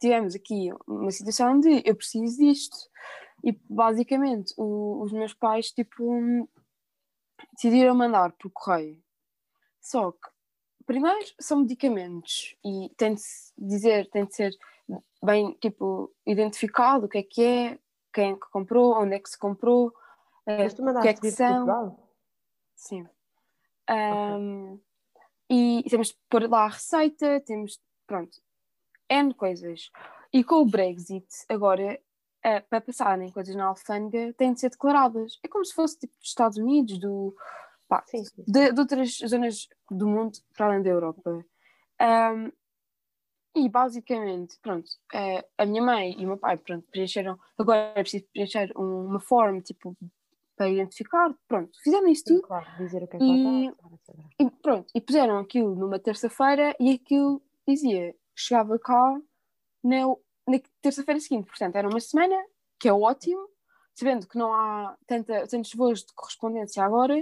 tivemos 0.00 0.34
aqui 0.34 0.70
uma 0.86 1.10
situação 1.10 1.60
de 1.60 1.82
eu 1.84 1.94
preciso 1.94 2.38
disto. 2.38 2.76
E, 3.44 3.52
basicamente, 3.68 4.54
o- 4.56 5.02
os 5.02 5.12
meus 5.12 5.34
pais, 5.34 5.70
tipo, 5.70 6.48
decidiram 7.52 7.94
mandar 7.94 8.32
por 8.32 8.50
correio. 8.50 9.02
Só 9.80 10.12
que, 10.12 10.28
primeiro, 10.86 11.26
são 11.40 11.60
medicamentos 11.60 12.56
e 12.64 12.90
tem 12.96 13.14
de 13.14 13.22
dizer, 13.58 14.08
tem 14.10 14.24
de 14.24 14.34
ser 14.34 14.52
bem, 15.22 15.52
tipo, 15.60 16.12
identificado 16.26 17.06
o 17.06 17.08
que 17.08 17.18
é 17.18 17.22
que 17.22 17.42
é, 17.42 17.78
quem 18.18 18.32
é 18.32 18.34
que 18.34 18.50
comprou, 18.50 19.00
onde 19.00 19.14
é 19.14 19.20
que 19.20 19.30
se 19.30 19.38
comprou, 19.38 19.94
eh, 20.44 20.66
o 20.66 21.02
que 21.02 21.08
é 21.08 21.14
que 21.14 21.30
são. 21.30 21.96
Sim. 22.74 23.06
Ahm, 23.88 24.80
E 25.48 25.84
temos 25.88 26.08
de 26.08 26.18
pôr 26.28 26.50
lá 26.50 26.64
a 26.64 26.68
receita, 26.68 27.40
temos, 27.40 27.80
pronto, 28.06 28.36
N 29.08 29.32
coisas. 29.34 29.90
E 30.32 30.42
com 30.42 30.56
o 30.56 30.66
Brexit, 30.66 31.26
agora, 31.48 31.98
eh, 32.42 32.60
para 32.60 32.80
passarem 32.80 33.30
coisas 33.30 33.54
na 33.54 33.66
alfândega, 33.66 34.34
têm 34.34 34.52
de 34.52 34.60
ser 34.60 34.70
declaradas. 34.70 35.38
É 35.42 35.48
como 35.48 35.64
se 35.64 35.72
fosse 35.72 35.96
tipo 36.00 36.12
dos 36.18 36.28
Estados 36.28 36.58
Unidos, 36.58 36.98
do, 36.98 37.34
pá, 37.88 38.02
Sim, 38.08 38.24
sim. 38.24 38.44
de, 38.46 38.72
de 38.72 38.80
outras 38.80 39.16
zonas 39.26 39.68
do 39.90 40.06
mundo, 40.08 40.36
para 40.56 40.66
além 40.66 40.82
da 40.82 40.90
Europa. 40.90 41.44
Ahm, 42.00 42.50
e 43.64 43.68
basicamente, 43.68 44.56
pronto, 44.62 44.88
eh, 45.12 45.44
a 45.56 45.66
minha 45.66 45.82
mãe 45.82 46.14
e 46.18 46.24
o 46.24 46.28
meu 46.28 46.36
pai, 46.38 46.56
pronto, 46.56 46.86
preencheram. 46.90 47.38
Agora 47.58 47.92
é 47.94 48.02
preciso 48.02 48.24
preencher 48.32 48.72
um- 48.76 49.06
uma 49.06 49.20
forma, 49.20 49.60
tipo, 49.60 49.96
para 50.56 50.68
identificar. 50.68 51.34
Pronto, 51.46 51.70
fizeram 51.82 52.08
isso 52.08 52.24
tudo. 52.24 52.42
Claro, 52.42 52.66
dizer 52.78 53.02
o 53.02 53.08
que 53.08 53.16
é 53.16 53.18
que 53.18 53.24
E-. 53.24 53.74
E 54.40 54.50
pronto, 54.50 54.90
e 54.94 55.00
puseram 55.00 55.38
aquilo 55.38 55.74
numa 55.74 55.98
terça-feira 55.98 56.74
e 56.80 56.92
aquilo 56.92 57.42
dizia, 57.66 58.14
chegava 58.34 58.78
cá 58.78 59.20
na, 59.84 60.06
na 60.46 60.60
terça-feira 60.80 61.20
seguinte. 61.20 61.46
Portanto, 61.46 61.76
era 61.76 61.88
uma 61.88 62.00
semana, 62.00 62.36
que 62.80 62.88
é 62.88 62.92
ótimo, 62.92 63.48
sabendo 63.94 64.26
que 64.28 64.38
não 64.38 64.52
há 64.52 64.96
tanta, 65.06 65.46
tantos 65.46 65.74
voos 65.74 66.04
de 66.04 66.12
correspondência 66.14 66.82
agora, 66.84 67.14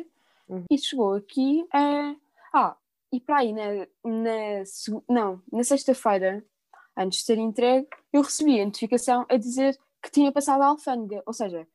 Uhum. 0.48 0.64
e 0.70 0.78
chegou 0.78 1.14
aqui 1.14 1.66
a. 1.72 2.14
Ah, 2.54 2.76
e 3.12 3.20
para 3.20 3.38
aí, 3.38 3.52
na, 3.52 3.86
na, 4.04 4.62
não, 5.08 5.42
na 5.52 5.64
sexta-feira, 5.64 6.44
antes 6.96 7.20
de 7.20 7.24
ser 7.24 7.38
entregue, 7.38 7.88
eu 8.12 8.22
recebi 8.22 8.60
a 8.60 8.64
notificação 8.64 9.26
a 9.28 9.36
dizer 9.36 9.78
que 10.02 10.10
tinha 10.10 10.32
passado 10.32 10.62
a 10.62 10.66
alfândega, 10.66 11.22
ou 11.26 11.32
seja, 11.32 11.66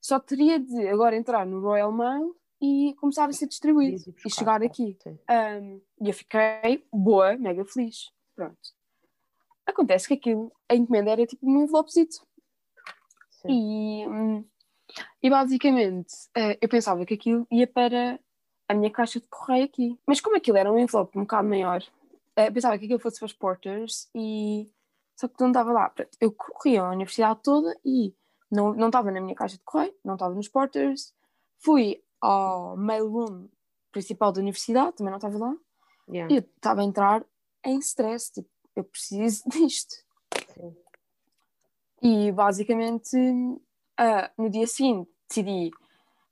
só 0.00 0.18
teria 0.18 0.58
de 0.58 0.88
agora 0.88 1.16
entrar 1.16 1.44
no 1.46 1.60
Royal 1.60 1.92
Mail 1.92 2.36
e 2.60 2.94
começar 2.98 3.28
a 3.28 3.32
ser 3.32 3.46
distribuído 3.46 4.02
e 4.08 4.14
e 4.26 4.30
chegar 4.30 4.62
aqui. 4.62 4.96
Um, 5.06 5.80
e 6.00 6.08
eu 6.08 6.14
fiquei 6.14 6.84
boa, 6.92 7.36
mega 7.36 7.64
feliz. 7.64 8.10
Pronto. 8.34 8.58
Acontece 9.66 10.08
que 10.08 10.14
aquilo, 10.14 10.52
a 10.68 10.74
encomenda 10.74 11.10
era 11.10 11.26
tipo 11.26 11.48
um 11.48 11.62
envelopezito. 11.62 12.26
E, 13.46 14.06
hum, 14.08 14.44
e 15.22 15.30
basicamente 15.30 16.12
eh, 16.34 16.58
eu 16.60 16.68
pensava 16.68 17.04
que 17.04 17.14
aquilo 17.14 17.46
ia 17.50 17.66
para 17.66 18.18
a 18.68 18.74
minha 18.74 18.90
caixa 18.90 19.18
de 19.18 19.26
correio 19.26 19.64
aqui. 19.64 19.98
Mas 20.06 20.20
como 20.20 20.36
aquilo 20.36 20.58
era 20.58 20.70
um 20.70 20.78
envelope 20.78 21.18
um 21.18 21.22
bocado 21.22 21.48
maior, 21.48 21.82
eh, 22.36 22.50
pensava 22.50 22.78
que 22.78 22.84
aquilo 22.84 23.00
fosse 23.00 23.18
para 23.18 23.26
os 23.26 23.32
porters 23.32 24.08
e 24.14 24.70
só 25.16 25.26
que 25.26 25.40
não 25.40 25.48
estava 25.48 25.72
lá. 25.72 25.92
Eu 26.20 26.30
corri 26.30 26.76
a 26.76 26.90
universidade 26.90 27.40
toda 27.42 27.76
e 27.84 28.14
não, 28.50 28.72
não 28.74 28.86
estava 28.86 29.10
na 29.10 29.20
minha 29.20 29.34
caixa 29.34 29.56
de 29.56 29.64
correio, 29.64 29.94
não 30.04 30.14
estava 30.14 30.34
nos 30.34 30.48
porters. 30.48 31.12
Fui 31.58 32.02
ao 32.20 32.76
mailroom 32.76 33.48
principal 33.90 34.30
da 34.30 34.40
universidade, 34.40 34.96
também 34.96 35.10
não 35.10 35.18
estava 35.18 35.38
lá. 35.38 35.56
Yeah. 36.08 36.32
E 36.32 36.38
eu 36.38 36.44
estava 36.56 36.82
a 36.82 36.84
entrar 36.84 37.24
em 37.64 37.78
stress, 37.78 38.32
tipo, 38.32 38.48
eu 38.76 38.84
preciso 38.84 39.42
disto. 39.50 39.94
Sim. 40.54 40.76
E 42.00 42.30
basicamente, 42.30 43.16
ah, 43.96 44.30
no 44.38 44.48
dia 44.48 44.66
seguinte, 44.66 45.10
decidi, 45.28 45.70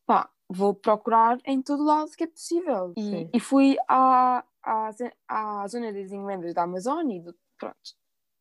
pá, 0.06 0.30
vou 0.48 0.74
procurar 0.74 1.38
em 1.44 1.60
todo 1.60 1.84
lado 1.84 2.10
que 2.12 2.24
é 2.24 2.26
possível. 2.26 2.92
E, 2.96 3.28
e 3.32 3.40
fui 3.40 3.76
à, 3.88 4.44
à, 4.62 4.90
à 5.28 5.66
zona 5.68 5.92
das 5.92 6.12
encomendas 6.12 6.54
da 6.54 6.62
Amazon 6.62 7.10
e, 7.10 7.20
do, 7.20 7.34
pronto, 7.58 7.76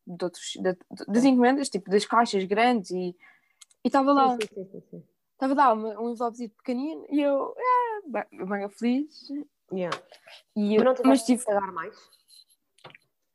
de 0.07 0.23
outros, 0.23 0.53
de- 0.55 0.73
de- 0.73 1.05
das 1.07 1.23
encomendas, 1.23 1.69
tipo, 1.69 1.89
das 1.89 2.05
caixas 2.05 2.43
grandes 2.43 2.91
e 2.91 3.15
estava 3.83 4.13
lá, 4.13 4.37
estava 5.33 5.53
lá 5.55 5.73
uma- 5.73 5.99
um 5.99 6.11
envelopezinho 6.11 6.49
pequenino 6.51 7.05
e 7.09 7.21
eu, 7.21 7.55
ah, 7.57 8.01
bem- 8.07 8.45
mega 8.47 8.69
feliz. 8.69 9.27
Yeah. 9.73 9.97
E 10.55 10.75
Mas 10.75 10.83
não 10.83 10.91
eu, 10.91 10.95
tiveste 10.95 11.03
mas 11.07 11.19
que 11.21 11.25
tive, 11.25 11.45
pagar 11.45 11.71
mais? 11.71 11.97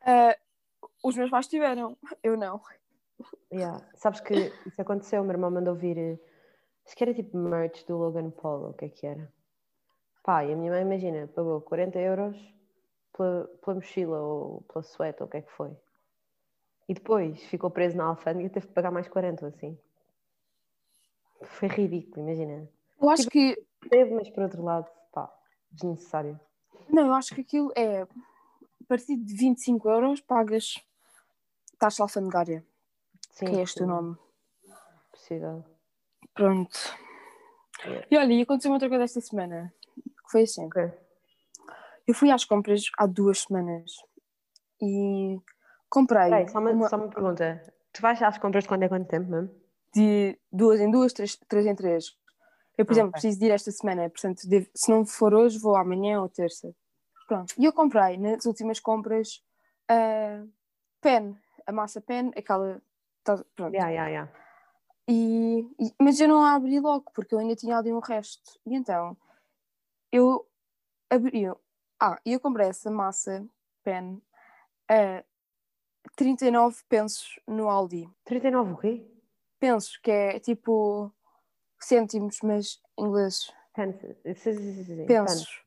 ah, 0.05 0.37
os 1.03 1.15
meus 1.15 1.29
pais 1.29 1.47
tiveram, 1.47 1.97
eu 2.23 2.37
não. 2.37 2.61
Yeah. 3.51 3.85
Sabes 3.95 4.21
que 4.21 4.33
isso 4.65 4.81
aconteceu, 4.81 5.21
o 5.21 5.25
meu 5.25 5.33
irmão 5.33 5.51
mandou 5.51 5.75
vir, 5.75 5.97
eh, 5.97 6.19
acho 6.85 6.95
que 6.95 7.03
era 7.03 7.13
tipo 7.13 7.37
merch 7.37 7.85
do 7.85 7.97
Logan 7.97 8.31
Paul, 8.31 8.69
o 8.69 8.73
que 8.73 8.85
é 8.85 8.89
que 8.89 9.05
era? 9.05 9.31
Pá, 10.23 10.45
e 10.45 10.53
a 10.53 10.55
minha 10.55 10.71
mãe, 10.71 10.81
imagina, 10.81 11.27
pagou 11.27 11.61
40 11.61 11.99
euros 11.99 12.37
pela, 13.15 13.47
pela 13.63 13.75
mochila 13.75 14.19
ou 14.19 14.61
pela 14.61 14.83
suéte 14.83 15.21
ou 15.21 15.27
o 15.27 15.29
que 15.29 15.37
é 15.37 15.41
que 15.41 15.51
foi. 15.51 15.75
E 16.87 16.93
depois 16.93 17.41
ficou 17.43 17.71
preso 17.71 17.97
na 17.97 18.05
alfândega 18.05 18.45
e 18.45 18.49
teve 18.49 18.67
que 18.67 18.73
pagar 18.73 18.91
mais 18.91 19.07
40 19.07 19.45
ou 19.45 19.49
assim. 19.49 19.77
Foi 21.43 21.67
ridículo, 21.67 22.27
imagina. 22.27 22.69
Eu 22.99 23.09
acho 23.09 23.29
que 23.29 23.57
Teve, 23.89 24.13
mas 24.13 24.29
por 24.29 24.43
outro 24.43 24.63
lado, 24.63 24.89
pá, 25.11 25.33
desnecessário. 25.71 26.39
Não, 26.89 27.07
eu 27.07 27.13
acho 27.13 27.33
que 27.33 27.41
aquilo 27.41 27.71
é 27.75 28.01
a 28.01 28.07
partir 28.87 29.15
de 29.15 29.33
25 29.33 29.89
euros 29.89 30.21
pagas 30.21 30.75
taxa 31.79 32.03
alfandegária, 32.03 32.65
Sim, 33.31 33.45
que 33.45 33.55
é 33.55 33.61
este 33.61 33.79
sim, 33.79 33.85
o 33.85 33.87
nome. 33.87 34.17
Possível. 35.11 35.65
Pronto. 36.33 36.77
E 38.09 38.17
olha, 38.17 38.33
e 38.33 38.41
aconteceu 38.41 38.71
outra 38.71 38.87
coisa 38.89 39.03
esta 39.03 39.21
semana, 39.21 39.73
que 39.95 40.31
foi 40.31 40.43
assim. 40.43 40.65
Ok. 40.65 40.81
Eu 42.07 42.13
fui 42.13 42.31
às 42.31 42.43
compras 42.45 42.83
há 42.97 43.05
duas 43.05 43.41
semanas 43.41 43.91
e 44.81 45.39
comprei 45.89 46.29
Peraí, 46.29 46.49
só 46.49 46.59
uma, 46.59 46.71
uma 46.71 46.89
só 46.89 46.95
uma 46.97 47.09
pergunta. 47.09 47.73
Tu 47.93 48.01
vais 48.01 48.21
às 48.21 48.37
compras 48.37 48.63
de 48.63 48.67
quando 48.69 48.83
é 48.83 48.89
quanto 48.89 49.07
tempo 49.07 49.29
mesmo? 49.29 49.61
de 49.93 50.39
duas 50.51 50.79
em 50.79 50.89
duas, 50.89 51.11
três, 51.11 51.35
três 51.49 51.65
em 51.65 51.75
três. 51.75 52.15
Eu, 52.77 52.85
por 52.85 52.93
Ah, 52.93 52.95
exemplo, 52.95 53.09
ok. 53.09 53.19
preciso 53.19 53.39
de 53.39 53.45
ir 53.47 53.51
esta 53.51 53.71
semana, 53.71 54.09
portanto, 54.09 54.47
devo- 54.47 54.69
se 54.73 54.89
não 54.89 55.05
for 55.05 55.33
hoje, 55.33 55.59
vou 55.59 55.75
amanhã 55.75 56.21
ou 56.21 56.29
terça. 56.29 56.73
Pronto. 57.27 57.53
E 57.57 57.65
eu 57.65 57.73
comprei 57.73 58.17
nas 58.17 58.45
últimas 58.45 58.79
compras 58.79 59.43
a 59.89 60.43
pen, 61.01 61.37
a 61.67 61.71
massa 61.73 61.99
pen, 61.99 62.31
aquela. 62.37 62.81
tá- 63.23 63.43
pronto. 63.55 63.73
Yeah, 63.73 63.91
yeah, 63.91 64.09
yeah. 64.09 64.40
E, 65.13 65.67
e- 65.77 65.93
mas 65.99 66.21
eu 66.21 66.27
não 66.29 66.41
a 66.41 66.53
abri 66.53 66.79
logo, 66.79 67.11
porque 67.13 67.35
eu 67.35 67.39
ainda 67.39 67.53
tinha 67.53 67.77
ali 67.77 67.91
um 67.91 67.99
resto. 67.99 68.57
E 68.65 68.73
então, 68.75 69.17
eu 70.09 70.47
abri. 71.09 71.43
Ah, 71.99 72.17
e 72.25 72.31
eu 72.31 72.39
comprei 72.39 72.69
essa 72.69 72.89
massa 72.89 73.45
pen 73.83 74.21
a 74.89 75.21
39 76.15 76.81
pensos 76.87 77.37
no 77.45 77.69
Aldi. 77.69 78.09
39 78.23 78.71
o 78.71 78.77
quê? 78.77 79.05
Pensos 79.59 79.97
que 79.97 80.09
é 80.09 80.39
tipo 80.39 81.13
cêntimos, 81.77 82.37
mas 82.41 82.81
em 82.97 83.03
inglês. 83.05 83.51
Pensos. 85.07 85.61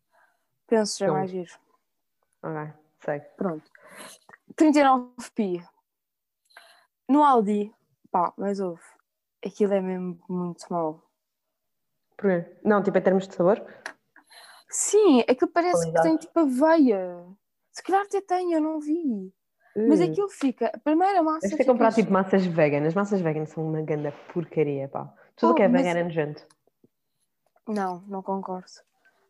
Pensos 0.67 1.01
é 1.03 1.09
mais 1.11 1.31
giro. 1.31 1.53
Ok, 2.43 2.73
segue. 3.05 3.27
Pronto. 3.37 3.71
39p. 4.57 5.63
No 7.11 7.23
Aldi, 7.23 7.75
pá, 8.11 8.33
mas 8.39 8.59
houve. 8.59 8.83
Aquilo 9.45 9.75
é 9.75 9.81
mesmo 9.81 10.19
muito 10.29 10.65
mau. 10.71 11.03
Porquê? 12.17 12.47
Não, 12.65 12.83
tipo 12.83 12.97
em 12.97 13.03
termos 13.03 13.29
de 13.29 13.35
sabor? 13.35 13.63
Sim, 14.71 15.21
aquilo 15.29 15.51
parece 15.51 15.73
que 15.87 15.93
Qualidade. 15.93 16.09
tem 16.09 16.17
tipo 16.17 16.39
aveia. 16.41 17.25
Se 17.73 17.83
calhar 17.83 18.03
até 18.03 18.21
tem, 18.21 18.53
eu 18.53 18.61
não 18.61 18.81
vi. 18.81 19.33
Mas 19.89 20.01
Uh. 20.01 20.05
aquilo 20.05 20.29
fica. 20.29 20.71
A 20.73 20.79
primeira 20.79 21.23
massa. 21.23 21.41
Ter 21.49 21.57
fica 21.57 21.65
comprado 21.65 21.95
tipo 21.95 22.13
massas 22.13 22.47
vegan. 22.47 22.87
As 22.87 22.95
massas 22.95 23.21
vegan 23.21 23.45
são 23.47 23.67
uma 23.69 23.83
grande 23.83 24.13
porcaria, 24.33 24.89
pá. 24.89 25.13
Tudo 25.37 25.51
o 25.51 25.53
Oh, 25.53 25.55
que 25.57 25.63
é 25.63 25.69
mas- 25.69 25.83
vegan 25.83 25.99
é 25.99 26.05
nojento. 26.05 26.47
Não, 27.67 28.01
não 28.03 28.23
concordo. 28.23 28.69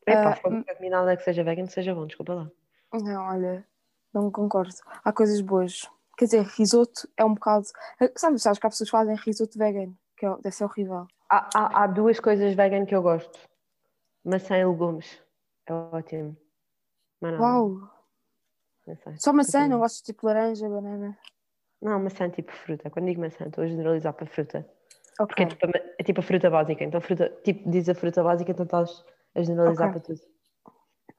Epá, 0.06 0.30
Ah, 0.32 0.36
fogo, 0.36 0.62
a 0.68 0.74
comida 0.74 0.96
nada 0.98 1.16
que 1.16 1.22
seja 1.22 1.42
vegan 1.42 1.66
seja 1.66 1.94
bom, 1.94 2.06
desculpa 2.06 2.34
lá. 2.34 2.50
Não, 2.92 3.22
olha, 3.26 3.66
não 4.12 4.30
concordo. 4.30 4.74
Há 5.02 5.12
coisas 5.12 5.40
boas. 5.40 5.88
Quer 6.18 6.26
dizer, 6.26 6.42
risoto 6.42 7.08
é 7.16 7.24
um 7.24 7.32
bocado. 7.34 7.66
Sabes, 8.16 8.42
sabes 8.42 8.58
que 8.58 8.66
há 8.66 8.70
pessoas 8.70 8.88
que 8.90 8.96
fazem 8.96 9.16
risoto 9.16 9.58
vegan, 9.58 9.92
que 10.24 10.38
é- 10.38 10.42
deve 10.42 10.54
ser 10.54 10.64
horrível. 10.64 11.06
Há, 11.30 11.48
há, 11.54 11.82
há 11.82 11.86
duas 11.86 12.18
coisas 12.20 12.54
vegan 12.54 12.86
que 12.86 12.94
eu 12.94 13.02
gosto. 13.02 13.38
Maçã 14.24 14.56
e 14.56 14.64
legumes. 14.64 15.20
É 15.66 15.72
ótimo. 15.72 16.36
Mas 17.20 17.38
Uau! 17.38 17.80
Só 19.18 19.32
maçã, 19.32 19.66
não 19.66 19.78
gosto 19.78 19.98
de 19.98 20.12
tipo 20.12 20.26
laranja, 20.26 20.68
banana. 20.68 21.16
Não, 21.80 21.98
maçã 22.00 22.28
tipo 22.30 22.52
fruta. 22.52 22.90
Quando 22.90 23.06
digo 23.06 23.20
maçã, 23.20 23.46
estou 23.46 23.64
a 23.64 23.66
generalizar 23.66 24.12
para 24.12 24.26
fruta. 24.26 24.68
Porque 25.16 25.42
Ok. 25.42 25.44
é 25.44 25.48
tipo, 25.48 25.66
a, 25.66 25.70
é 25.98 26.02
tipo 26.02 26.20
a 26.20 26.22
fruta 26.22 26.50
básica. 26.50 26.84
Então, 26.84 27.00
fruta, 27.00 27.30
tipo, 27.44 27.70
diz 27.70 27.88
a 27.88 27.94
fruta 27.94 28.22
básica, 28.22 28.50
então 28.50 28.64
estás 28.64 29.04
a 29.34 29.42
generalizar 29.42 29.88
Ok. 29.90 30.00
para 30.00 30.06
tudo. 30.14 30.20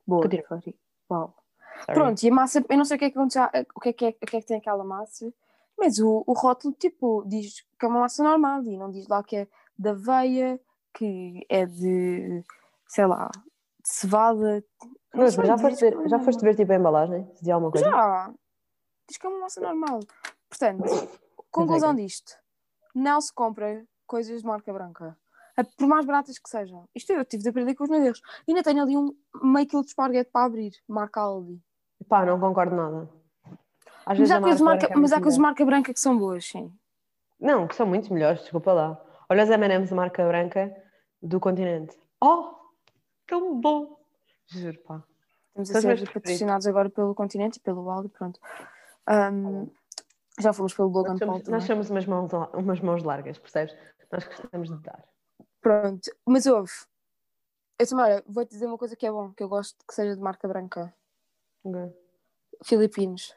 Boa. 0.05 0.21
continua. 0.21 0.75
Uau. 1.09 1.35
Sorry. 1.85 1.93
Pronto, 1.93 2.24
e 2.24 2.29
a 2.29 2.33
massa, 2.33 2.65
eu 2.69 2.77
não 2.77 2.85
sei 2.85 2.95
o 2.95 3.00
que 3.00 3.05
é 3.05 3.09
que, 3.09 3.17
aconteceu- 3.17 3.43
o 3.75 3.79
que, 3.79 3.89
é, 3.89 3.93
que, 3.93 4.05
é, 4.05 4.09
o 4.09 4.25
que 4.25 4.38
é 4.38 4.41
que 4.41 4.45
tem 4.47 4.57
aquela 4.57 4.83
massa, 4.83 5.33
mas 5.77 6.00
o, 6.00 6.24
o 6.25 6.34
rótulo, 6.34 6.74
tipo, 6.74 7.24
diz 7.27 7.62
que 7.79 7.86
é 7.86 7.89
uma 7.89 8.01
massa 8.01 8.24
normal 8.24 8.63
e 8.63 8.77
não 8.77 8.91
diz 8.91 9.08
lá 9.08 9.24
que 9.24 9.36
é 9.36 9.48
de 9.77 9.89
aveia, 9.89 10.60
que 10.94 11.46
é 11.50 11.65
de, 11.65 12.44
sei 12.88 13.05
lá, 13.05 13.29
de 13.34 13.89
cevada. 13.89 14.63
Mas, 15.13 15.34
sei, 15.34 15.46
já, 15.46 15.58
foste 15.58 15.79
ver, 15.82 16.00
é 16.00 16.08
já 16.08 16.20
foste 16.20 16.41
ver 16.41 16.55
tipo 16.55 16.72
a 16.72 16.75
embalagem? 16.75 17.25
Se 17.34 17.41
diz 17.41 17.50
alguma 17.50 17.72
coisa? 17.72 17.89
Já! 17.89 18.34
Diz 19.08 19.17
que 19.17 19.25
é 19.27 19.29
uma 19.29 19.41
massa 19.41 19.62
normal. 19.62 20.00
Portanto, 20.50 20.84
conclusão 21.51 21.94
disto: 21.94 22.34
não 22.94 23.20
se 23.22 23.34
compra 23.34 23.86
coisas 24.08 24.41
de 24.41 24.48
marca 24.48 24.72
branca. 24.72 25.17
Por 25.77 25.88
mais 25.88 26.05
baratas 26.05 26.38
que 26.38 26.50
sejam. 26.50 26.88
Isto 26.94 27.13
eu 27.13 27.24
tive 27.24 27.44
de 27.44 27.50
aprender 27.50 27.75
com 27.75 27.86
os 27.86 27.89
meus 27.89 28.03
erros. 28.03 28.22
E 28.46 28.51
ainda 28.51 28.63
tenho 28.63 28.82
ali 28.82 28.98
um 28.98 29.15
meio 29.41 29.65
quilo 29.65 29.84
de 29.84 29.89
esparguete 29.89 30.29
para 30.29 30.46
abrir, 30.46 30.74
marca 30.88 31.22
Aldi. 31.22 31.62
Pá, 32.10 32.25
não 32.25 32.39
concordo 32.39 32.75
nada. 32.75 33.10
Às 34.05 34.19
Mas 34.19 34.31
há, 34.31 34.39
coisas 34.39 34.62
marca 34.62 34.88
é 34.88 34.95
mas 34.95 35.12
há 35.12 35.19
coisas 35.19 35.39
marca 35.39 35.65
branca 35.65 35.93
que 35.93 36.00
são 36.00 36.17
boas, 36.17 36.45
sim. 36.45 36.71
Não, 37.39 37.67
que 37.67 37.75
são 37.75 37.85
muito 37.88 38.13
melhores, 38.13 38.41
desculpa 38.41 38.71
lá. 38.71 39.01
Olha 39.29 39.43
os 39.43 39.50
M&M's 39.50 39.91
marca 39.91 40.25
branca 40.27 40.71
do 41.21 41.39
continente. 41.39 41.97
Oh, 42.21 42.55
tão 43.27 43.59
bom! 43.59 44.00
Juro, 44.47 44.79
pá. 44.81 45.03
Estamos 45.57 45.85
a 45.85 45.95
ser 45.97 46.13
patrocinados 46.13 46.67
agora 46.67 46.89
pelo 46.89 47.15
Continente 47.15 47.57
e 47.57 47.62
pelo 47.62 47.89
Aldi, 47.89 48.09
pronto. 48.09 48.39
Ahm, 49.07 49.67
já 50.39 50.53
fomos 50.53 50.74
pelo 50.74 50.89
Logan 50.89 51.12
Nós 51.12 51.19
Paul 51.19 51.29
somos, 51.29 51.43
também. 51.43 51.59
nós 51.59 51.63
somos 51.63 51.89
umas, 51.89 52.05
mãos, 52.05 52.31
umas 52.53 52.79
mãos 52.81 53.03
largas, 53.03 53.39
percebes? 53.39 53.75
Nós 54.12 54.24
gostamos 54.25 54.69
de 54.69 54.77
dar. 54.83 55.03
Pronto, 55.62 56.12
mas 56.27 56.45
houve. 56.45 56.71
Eu 57.79 57.88
também, 57.88 58.05
olha, 58.05 58.24
vou-te 58.27 58.50
dizer 58.50 58.67
uma 58.67 58.77
coisa 58.77 58.95
que 58.95 59.05
é 59.05 59.12
bom, 59.12 59.31
que 59.33 59.43
eu 59.43 59.50
gosto 59.50 59.77
que 59.88 59.93
seja 59.95 60.15
de 60.15 60.21
marca 60.21 60.47
branca. 60.47 60.93
Ok. 61.63 61.93
Filipinos. 62.63 63.33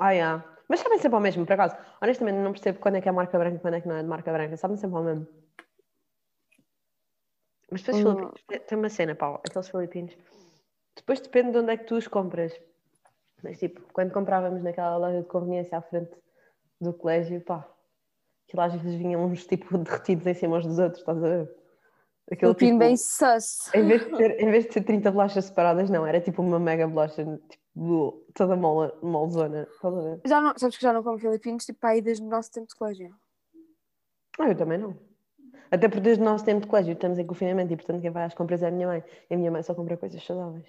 Ah, 0.00 0.12
yeah. 0.12 0.44
Mas 0.66 0.80
sabem 0.80 0.98
sempre 0.98 1.16
ao 1.16 1.20
mesmo, 1.20 1.44
por 1.44 1.52
acaso. 1.52 1.76
Honestamente, 2.00 2.36
não 2.36 2.52
percebo 2.52 2.78
quando 2.78 2.96
é 2.96 3.00
que 3.00 3.08
é 3.08 3.12
marca 3.12 3.38
branca 3.38 3.56
e 3.56 3.60
quando 3.60 3.74
é 3.74 3.80
que 3.80 3.88
não 3.88 3.96
é 3.96 4.02
de 4.02 4.08
marca 4.08 4.32
branca. 4.32 4.56
Sabem 4.56 4.76
sempre 4.76 4.96
ao 4.96 5.04
mesmo. 5.04 5.26
Mas 7.70 7.82
depois, 7.82 8.04
Hum. 8.04 8.16
Filipinos, 8.16 8.66
tem 8.66 8.78
uma 8.78 8.88
cena, 8.88 9.14
pá, 9.14 9.34
aqueles 9.46 9.68
filipinos. 9.68 10.16
Depois 10.96 11.20
depende 11.20 11.52
de 11.52 11.58
onde 11.58 11.72
é 11.72 11.76
que 11.76 11.84
tu 11.84 11.96
os 11.96 12.08
compras. 12.08 12.58
Mas, 13.42 13.58
tipo, 13.58 13.80
quando 13.92 14.12
comprávamos 14.12 14.62
naquela 14.62 14.96
loja 14.96 15.20
de 15.22 15.28
conveniência 15.28 15.78
à 15.78 15.82
frente 15.82 16.10
do 16.80 16.92
colégio, 16.92 17.40
pá, 17.42 17.68
aquilo 18.46 18.62
às 18.62 18.74
vezes 18.74 18.98
vinham 18.98 19.24
uns, 19.24 19.46
tipo, 19.46 19.76
derretidos 19.78 20.26
em 20.26 20.34
cima 20.34 20.56
uns 20.56 20.66
dos 20.66 20.78
outros, 20.78 21.00
estás 21.00 21.18
a 21.18 21.28
ver? 21.28 21.56
Aquele 22.30 22.54
Filipino 22.54 22.70
tipo, 22.70 22.78
bem 22.78 22.96
sus. 22.96 23.74
em, 23.74 23.86
vez 23.86 24.04
de 24.04 24.16
ter, 24.16 24.40
em 24.40 24.50
vez 24.50 24.64
de 24.64 24.70
ter 24.70 24.82
30 24.84 25.10
bolachas 25.10 25.44
separadas, 25.46 25.90
não, 25.90 26.06
era 26.06 26.20
tipo 26.20 26.40
uma 26.42 26.60
mega 26.60 26.86
bolacha, 26.86 27.24
tipo, 27.48 27.59
toda 28.34 28.56
mola, 28.56 28.98
molzona. 29.02 29.68
Estás 29.70 29.94
a 29.94 30.00
ver? 30.00 30.20
Já 30.26 30.40
não, 30.40 30.58
sabes 30.58 30.76
que 30.76 30.82
já 30.82 30.92
não 30.92 31.02
como 31.02 31.18
filipinos, 31.18 31.64
tipo, 31.64 31.86
aí 31.86 32.00
desde 32.00 32.24
o 32.24 32.28
nosso 32.28 32.50
tempo 32.50 32.68
de 32.68 32.74
colégio. 32.74 33.14
Ah, 34.38 34.48
eu 34.48 34.56
também 34.56 34.78
não. 34.78 34.98
Até 35.70 35.88
porque 35.88 36.00
desde 36.00 36.22
o 36.22 36.24
nosso 36.24 36.44
tempo 36.44 36.62
de 36.62 36.66
colégio 36.66 36.94
estamos 36.94 37.18
em 37.18 37.26
confinamento 37.26 37.72
e, 37.72 37.76
portanto, 37.76 38.00
quem 38.00 38.10
vai 38.10 38.24
às 38.24 38.34
compras 38.34 38.62
é 38.62 38.68
a 38.68 38.70
minha 38.70 38.86
mãe. 38.86 39.04
E 39.28 39.34
a 39.34 39.36
minha 39.36 39.50
mãe 39.50 39.62
só 39.62 39.74
compra 39.74 39.96
coisas 39.96 40.24
saudáveis. 40.24 40.66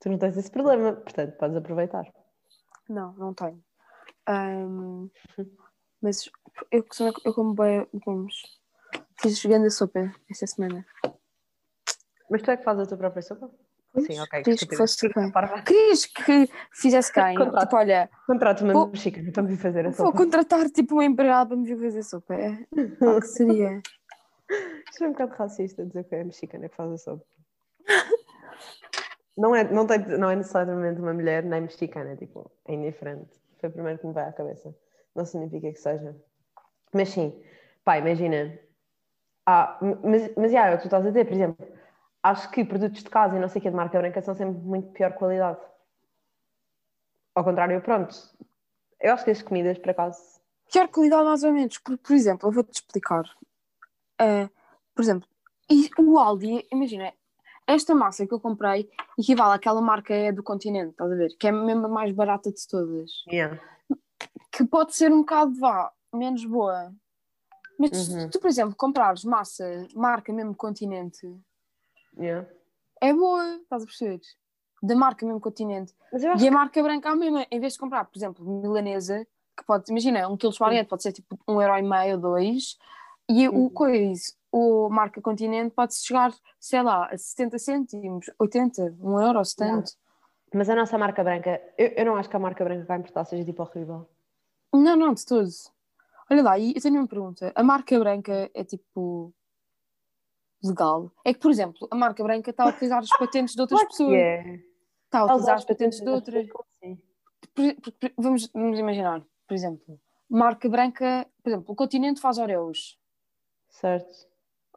Tu 0.00 0.08
não 0.08 0.18
tens 0.18 0.36
esse 0.36 0.50
problema, 0.50 0.94
portanto, 0.94 1.36
podes 1.36 1.56
aproveitar. 1.56 2.10
Não, 2.88 3.12
não 3.12 3.34
tenho. 3.34 3.62
Ahm, 4.26 5.08
mas 6.00 6.28
eu, 6.72 6.84
eu 7.24 7.34
como 7.34 7.54
bem 7.54 7.86
legumes. 7.92 8.42
Fiz 9.20 9.44
grande 9.44 9.70
sopa 9.70 10.12
esta 10.28 10.46
semana. 10.46 10.86
Mas 12.30 12.42
tu 12.42 12.50
é 12.50 12.56
que 12.56 12.64
fazes 12.64 12.84
a 12.84 12.86
tua 12.86 12.98
própria 12.98 13.22
sopa? 13.22 13.50
Sim, 13.98 14.20
ok. 14.20 14.42
querias 14.42 14.60
que 14.64 14.76
fosse. 14.76 15.08
Querias 15.66 16.06
que 16.06 16.48
fizesse 16.72 17.10
quem? 17.14 17.36
Contrato. 17.36 17.64
tipo, 17.64 17.76
olha, 17.76 18.10
Contrato-me 18.26 18.72
Vou- 18.72 18.86
mexicano 18.88 19.56
fazer 19.56 19.80
a 19.86 19.90
vou 19.90 20.06
sopa. 20.06 20.16
contratar 20.18 20.70
tipo 20.70 20.94
uma 20.94 21.04
empregada 21.04 21.48
para 21.48 21.56
me 21.56 21.64
vir 21.64 21.76
fazer 21.82 22.02
sopa. 22.04 22.34
É, 22.34 22.52
o 23.04 23.20
que 23.20 23.26
seria? 23.26 23.82
Isto 24.90 25.04
é 25.04 25.08
um 25.08 25.12
bocado 25.12 25.34
racista 25.34 25.84
dizer 25.84 26.04
que 26.04 26.14
é 26.14 26.20
a 26.20 26.24
mexicana 26.24 26.68
que 26.68 26.76
faz 26.76 26.92
a 26.92 26.98
sopa. 26.98 27.24
Não 29.36 29.54
é, 29.54 29.64
não, 29.64 29.86
tem, 29.86 29.98
não 30.18 30.30
é 30.30 30.36
necessariamente 30.36 31.00
uma 31.00 31.14
mulher 31.14 31.42
nem 31.44 31.62
mexicana, 31.62 32.16
tipo, 32.16 32.50
é 32.66 32.74
indiferente. 32.74 33.30
Foi 33.58 33.68
o 33.70 33.72
primeiro 33.72 33.98
que 33.98 34.06
me 34.06 34.12
vai 34.12 34.28
à 34.28 34.32
cabeça. 34.32 34.74
Não 35.14 35.24
significa 35.24 35.70
que 35.72 35.78
seja. 35.78 36.14
Mas 36.92 37.08
sim, 37.10 37.40
pá, 37.84 37.98
imagina. 37.98 38.58
Ah, 39.46 39.78
mas, 40.04 40.30
mas 40.36 40.52
já, 40.52 40.66
é 40.68 40.74
o 40.74 40.76
que 40.76 40.82
tu 40.82 40.86
estás 40.86 41.04
a 41.04 41.08
dizer, 41.08 41.24
por 41.24 41.34
exemplo, 41.34 41.66
acho 42.22 42.50
que 42.50 42.64
produtos 42.64 43.02
de 43.02 43.10
casa 43.10 43.36
e 43.36 43.40
não 43.40 43.48
sei 43.48 43.60
o 43.60 43.62
que 43.62 43.70
de 43.70 43.76
marca 43.76 43.98
branca 43.98 44.20
são 44.22 44.34
sempre 44.34 44.58
muito 44.60 44.90
pior 44.92 45.12
qualidade. 45.14 45.58
Ao 47.34 47.44
contrário, 47.44 47.80
pronto. 47.80 48.14
Eu 49.00 49.14
acho 49.14 49.24
que 49.24 49.30
as 49.30 49.42
comidas, 49.42 49.78
por 49.78 49.90
acaso, 49.90 50.40
Pior 50.72 50.86
qualidade, 50.88 51.24
mais 51.24 51.42
ou 51.42 51.52
menos. 51.52 51.78
Por, 51.78 51.98
por 51.98 52.12
exemplo, 52.14 52.48
eu 52.48 52.52
vou-te 52.52 52.72
explicar. 52.74 53.24
Ah, 54.20 54.48
por 54.94 55.02
exemplo, 55.02 55.28
e 55.68 55.90
o 55.98 56.16
Aldi, 56.18 56.64
imagina, 56.70 57.12
esta 57.66 57.92
massa 57.94 58.26
que 58.26 58.32
eu 58.34 58.38
comprei 58.40 58.88
equivale 59.18 59.54
àquela 59.54 59.80
marca 59.80 60.14
é 60.14 60.30
do 60.30 60.42
continente, 60.42 60.90
estás 60.90 61.10
a 61.10 61.14
ver? 61.14 61.36
Que 61.38 61.48
é 61.48 61.52
mesmo 61.52 61.86
a 61.86 61.88
mais 61.88 62.12
barata 62.12 62.52
de 62.52 62.68
todas. 62.68 63.10
yeah. 63.26 63.60
Que 64.52 64.64
pode 64.64 64.94
ser 64.94 65.12
um 65.12 65.20
bocado, 65.20 65.54
vá, 65.58 65.92
menos 66.14 66.44
boa. 66.44 66.92
Mas 67.78 67.90
Uhum. 67.90 68.20
se 68.20 68.28
tu, 68.28 68.38
por 68.40 68.48
exemplo, 68.48 68.76
comprares 68.76 69.24
massa, 69.24 69.64
marca 69.94 70.32
mesmo 70.32 70.54
continente, 70.54 71.26
Yeah. 72.18 72.48
é 73.00 73.12
boa, 73.14 73.56
estás 73.56 73.82
a 73.82 73.86
perceber? 73.86 74.20
Da 74.82 74.94
marca 74.96 75.24
mesmo 75.24 75.40
continente. 75.40 75.94
Mas 76.12 76.22
eu 76.24 76.32
acho 76.32 76.44
E 76.44 76.48
a 76.48 76.50
marca 76.50 76.82
branca 76.82 77.08
é 77.08 77.12
a 77.12 77.16
mesma. 77.16 77.46
Em 77.50 77.60
vez 77.60 77.74
de 77.74 77.78
comprar, 77.78 78.04
por 78.04 78.16
exemplo, 78.18 78.44
milanesa, 78.44 79.26
que 79.56 79.64
pode, 79.64 79.90
imagina, 79.90 80.26
um 80.28 80.36
quilo 80.36 80.50
de 80.50 80.54
esparguete 80.56 80.88
pode 80.88 81.02
ser 81.02 81.12
tipo 81.12 81.38
um 81.46 81.60
euro 81.60 81.76
e 81.78 81.82
meio, 81.82 82.18
dois, 82.18 82.78
e 83.28 83.48
Uhum. 83.48 83.66
o 83.66 83.70
coisa, 83.70 84.32
o 84.50 84.88
marca 84.88 85.20
continente 85.20 85.74
pode 85.74 85.94
chegar, 85.94 86.32
sei 86.58 86.82
lá, 86.82 87.06
a 87.06 87.16
70 87.16 87.58
cêntimos, 87.58 88.30
80, 88.38 88.96
1 89.00 89.20
euro, 89.20 89.44
70. 89.44 89.90
Mas 90.52 90.68
a 90.68 90.74
nossa 90.74 90.98
marca 90.98 91.22
branca, 91.22 91.62
eu, 91.78 91.88
eu 91.88 92.04
não 92.06 92.16
acho 92.16 92.28
que 92.28 92.36
a 92.36 92.40
marca 92.40 92.64
branca 92.64 92.84
cá 92.86 92.96
em 92.96 93.00
Portugal 93.02 93.24
seja 93.24 93.44
tipo 93.44 93.62
horrível. 93.62 94.08
Não, 94.72 94.96
não, 94.96 95.14
de 95.14 95.24
todo. 95.24 95.48
Olha 96.30 96.42
lá, 96.42 96.58
e 96.58 96.72
eu 96.74 96.80
tenho 96.80 96.96
uma 96.96 97.06
pergunta. 97.06 97.52
A 97.54 97.62
marca 97.62 97.98
branca 97.98 98.50
é 98.54 98.64
tipo 98.64 99.32
legal? 100.62 101.10
É 101.24 101.32
que, 101.32 101.40
por 101.40 101.50
exemplo, 101.50 101.88
a 101.90 101.94
marca 101.96 102.22
branca 102.22 102.50
está 102.50 102.64
a 102.64 102.68
utilizar 102.68 102.98
as 102.98 103.08
patentes 103.18 103.54
de 103.54 103.60
outras 103.60 103.82
pessoas. 103.84 104.14
é. 104.14 104.60
Está 105.04 105.20
a 105.20 105.24
utilizar 105.24 105.54
as 105.56 105.64
patentes 105.64 105.98
de 105.98 106.04
das 106.04 106.14
outras. 106.14 106.46
assim? 106.82 106.98
Vamos, 108.16 108.48
vamos 108.54 108.78
imaginar, 108.78 109.22
por 109.46 109.54
exemplo, 109.54 110.00
marca 110.28 110.68
branca, 110.68 111.26
por 111.42 111.50
exemplo, 111.50 111.72
o 111.72 111.74
continente 111.74 112.20
faz 112.20 112.38
Oreos. 112.38 112.98
Certo. 113.68 114.28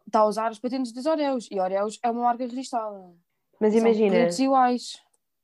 Está 0.06 0.20
a 0.20 0.26
usar 0.26 0.48
as 0.50 0.60
patentes 0.60 0.92
dos 0.92 1.06
Oreos. 1.06 1.48
E 1.52 1.60
Oreos 1.60 2.00
é 2.04 2.10
uma 2.10 2.24
marca 2.24 2.44
registrada. 2.44 3.12
Mas 3.60 3.74
São 3.74 3.82
imagina, 3.82 4.12
produtos 4.12 4.40
iguais. 4.40 5.02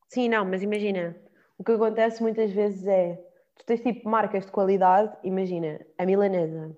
sim, 0.10 0.28
não, 0.28 0.44
mas 0.44 0.64
imagina, 0.64 1.16
o 1.58 1.64
que 1.64 1.72
acontece 1.72 2.22
muitas 2.22 2.52
vezes 2.52 2.86
é, 2.88 3.16
tu 3.58 3.66
tens 3.66 3.82
tipo 3.82 4.10
marcas 4.10 4.46
de 4.46 4.52
qualidade, 4.52 5.16
imagina, 5.24 5.80
a 5.98 6.06
milanesa, 6.06 6.76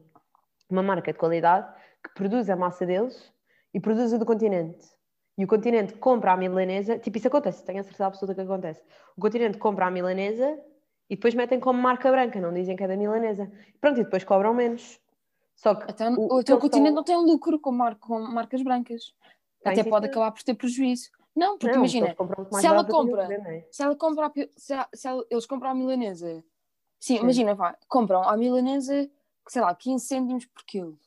uma 0.70 0.84
marca 0.84 1.12
de 1.14 1.18
qualidade 1.18 1.68
que 2.04 2.14
produz 2.14 2.50
a 2.50 2.56
massa 2.56 2.86
deles 2.86 3.32
e 3.74 3.80
produz 3.80 4.14
a 4.14 4.18
do 4.18 4.26
continente. 4.26 4.86
E 5.38 5.44
o 5.46 5.48
continente 5.48 5.94
compra 5.94 6.34
a 6.34 6.38
milanesa, 6.38 7.00
tipo 7.00 7.18
isso 7.18 7.28
acontece, 7.28 7.64
tenho 7.64 7.80
a 7.80 7.84
certeza 7.84 8.06
absoluta 8.06 8.36
que 8.36 8.42
acontece. 8.42 8.84
O 9.18 9.22
continente 9.22 9.58
compra 9.58 9.88
a 9.88 9.92
milanesa 9.92 10.60
e 11.10 11.16
depois 11.16 11.34
metem 11.34 11.60
como 11.60 11.82
marca 11.82 12.12
branca, 12.12 12.40
não 12.40 12.54
dizem 12.54 12.76
que 12.76 12.84
é 12.84 12.88
da 12.88 12.98
milanesa. 12.98 13.52
Pronto, 13.80 14.00
e 14.00 14.04
depois 14.04 14.24
cobram 14.24 14.54
menos. 14.54 15.00
Só 15.56 15.76
que 15.76 15.92
Então, 15.92 16.14
o- 16.16 16.36
o, 16.38 16.44
teu 16.44 16.56
eles 16.56 16.62
continente 16.62 16.90
estão- 16.90 16.96
não 16.96 17.04
tem 17.04 17.16
lucro 17.18 17.60
com, 17.60 17.72
mar- 17.72 17.96
com 17.96 18.20
marcas 18.20 18.62
brancas. 18.62 19.14
Tem, 19.64 19.74
Até 19.74 19.84
pode 19.84 20.08
acabar 20.08 20.32
por 20.32 20.44
ter 20.44 20.54
prejuízo. 20.56 21.10
Não, 21.36 21.58
porque 21.58 21.68
Não, 21.68 21.76
imagina, 21.84 22.08
se 22.08 22.12
ela 22.12 22.16
compra- 22.84 23.26
se 23.72 23.84
ela 23.84 23.96
compra 23.96 24.26
a 24.28 24.32
se, 24.58 24.74
se 24.94 25.08
ela- 25.08 25.26
eles 25.30 25.46
compram 25.46 25.70
a 25.70 25.76
milanesa. 25.76 26.44
Sim, 27.00 27.16
Sim. 27.18 27.24
imagina, 27.24 27.56
vá, 27.56 27.78
compram 27.88 28.22
a 28.24 28.36
milanesa, 28.36 29.10
sei 29.48 29.62
lá, 29.62 29.74
15 29.74 30.06
cêntimos 30.06 30.46
por 30.46 30.64
quilo. 30.66 31.00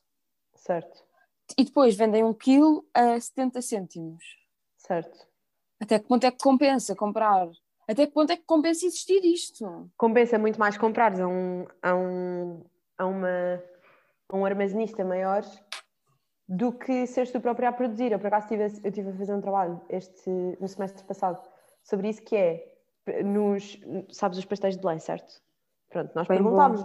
Certo, 0.55 1.04
E 1.57 1.63
depois 1.63 1.95
vendem 1.95 2.23
um 2.23 2.33
quilo 2.33 2.85
a 2.93 3.19
70 3.19 3.61
cêntimos. 3.61 4.23
certo. 4.77 5.27
Até 5.79 5.99
que 5.99 6.07
ponto 6.07 6.25
é 6.25 6.31
que 6.31 6.37
compensa 6.37 6.95
comprar? 6.95 7.49
Até 7.87 8.07
que 8.07 8.13
ponto 8.13 8.31
é 8.31 8.37
que 8.37 8.43
compensa 8.43 8.85
existir 8.85 9.23
isto? 9.23 9.91
Compensa 9.97 10.39
muito 10.39 10.59
mais 10.59 10.77
comprares 10.77 11.19
a 11.19 11.27
um, 11.27 11.67
a 11.81 11.95
um, 11.95 12.65
a 12.97 13.05
uma, 13.05 13.63
a 14.29 14.35
um 14.35 14.45
armazenista 14.45 15.03
maior 15.03 15.43
do 16.47 16.71
que 16.71 17.05
seres 17.07 17.31
tu 17.31 17.39
próprio 17.39 17.67
a 17.67 17.73
produzir. 17.73 18.11
Eu, 18.11 18.19
por 18.19 18.27
acaso, 18.27 18.47
tive, 18.47 18.63
eu 18.63 18.67
estive 18.67 19.09
a 19.09 19.17
fazer 19.17 19.33
um 19.33 19.41
trabalho 19.41 19.81
este, 19.89 20.29
no 20.59 20.67
semestre 20.67 21.03
passado 21.03 21.41
sobre 21.83 22.09
isso, 22.09 22.21
que 22.23 22.35
é, 22.35 22.75
nos, 23.23 23.79
sabes, 24.11 24.37
os 24.37 24.45
pastéis 24.45 24.75
de 24.75 24.81
Belém, 24.81 24.99
certo? 24.99 25.41
Pronto, 25.89 26.11
nós 26.15 26.27
perguntámos 26.27 26.83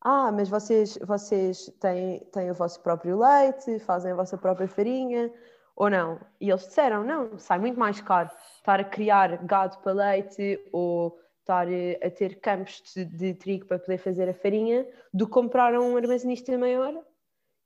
ah, 0.00 0.30
mas 0.32 0.48
vocês, 0.48 0.98
vocês 1.02 1.66
têm, 1.80 2.20
têm 2.32 2.50
o 2.50 2.54
vosso 2.54 2.80
próprio 2.80 3.18
leite, 3.18 3.78
fazem 3.80 4.12
a 4.12 4.14
vossa 4.14 4.38
própria 4.38 4.68
farinha, 4.68 5.32
ou 5.74 5.90
não? 5.90 6.20
E 6.40 6.48
eles 6.50 6.66
disseram, 6.66 7.04
não, 7.04 7.38
sai 7.38 7.58
muito 7.58 7.78
mais 7.78 8.00
caro 8.00 8.30
estar 8.56 8.80
a 8.80 8.84
criar 8.84 9.44
gado 9.44 9.78
para 9.78 9.92
leite 9.92 10.60
ou 10.72 11.18
estar 11.40 11.70
eh, 11.70 11.98
a 12.02 12.10
ter 12.10 12.40
campos 12.40 12.82
de, 12.94 13.04
de 13.04 13.34
trigo 13.34 13.66
para 13.66 13.78
poder 13.78 13.98
fazer 13.98 14.28
a 14.28 14.34
farinha 14.34 14.86
do 15.12 15.26
que 15.26 15.32
comprar 15.32 15.74
a 15.74 15.80
um 15.80 15.96
armazenista 15.96 16.56
maior 16.56 16.94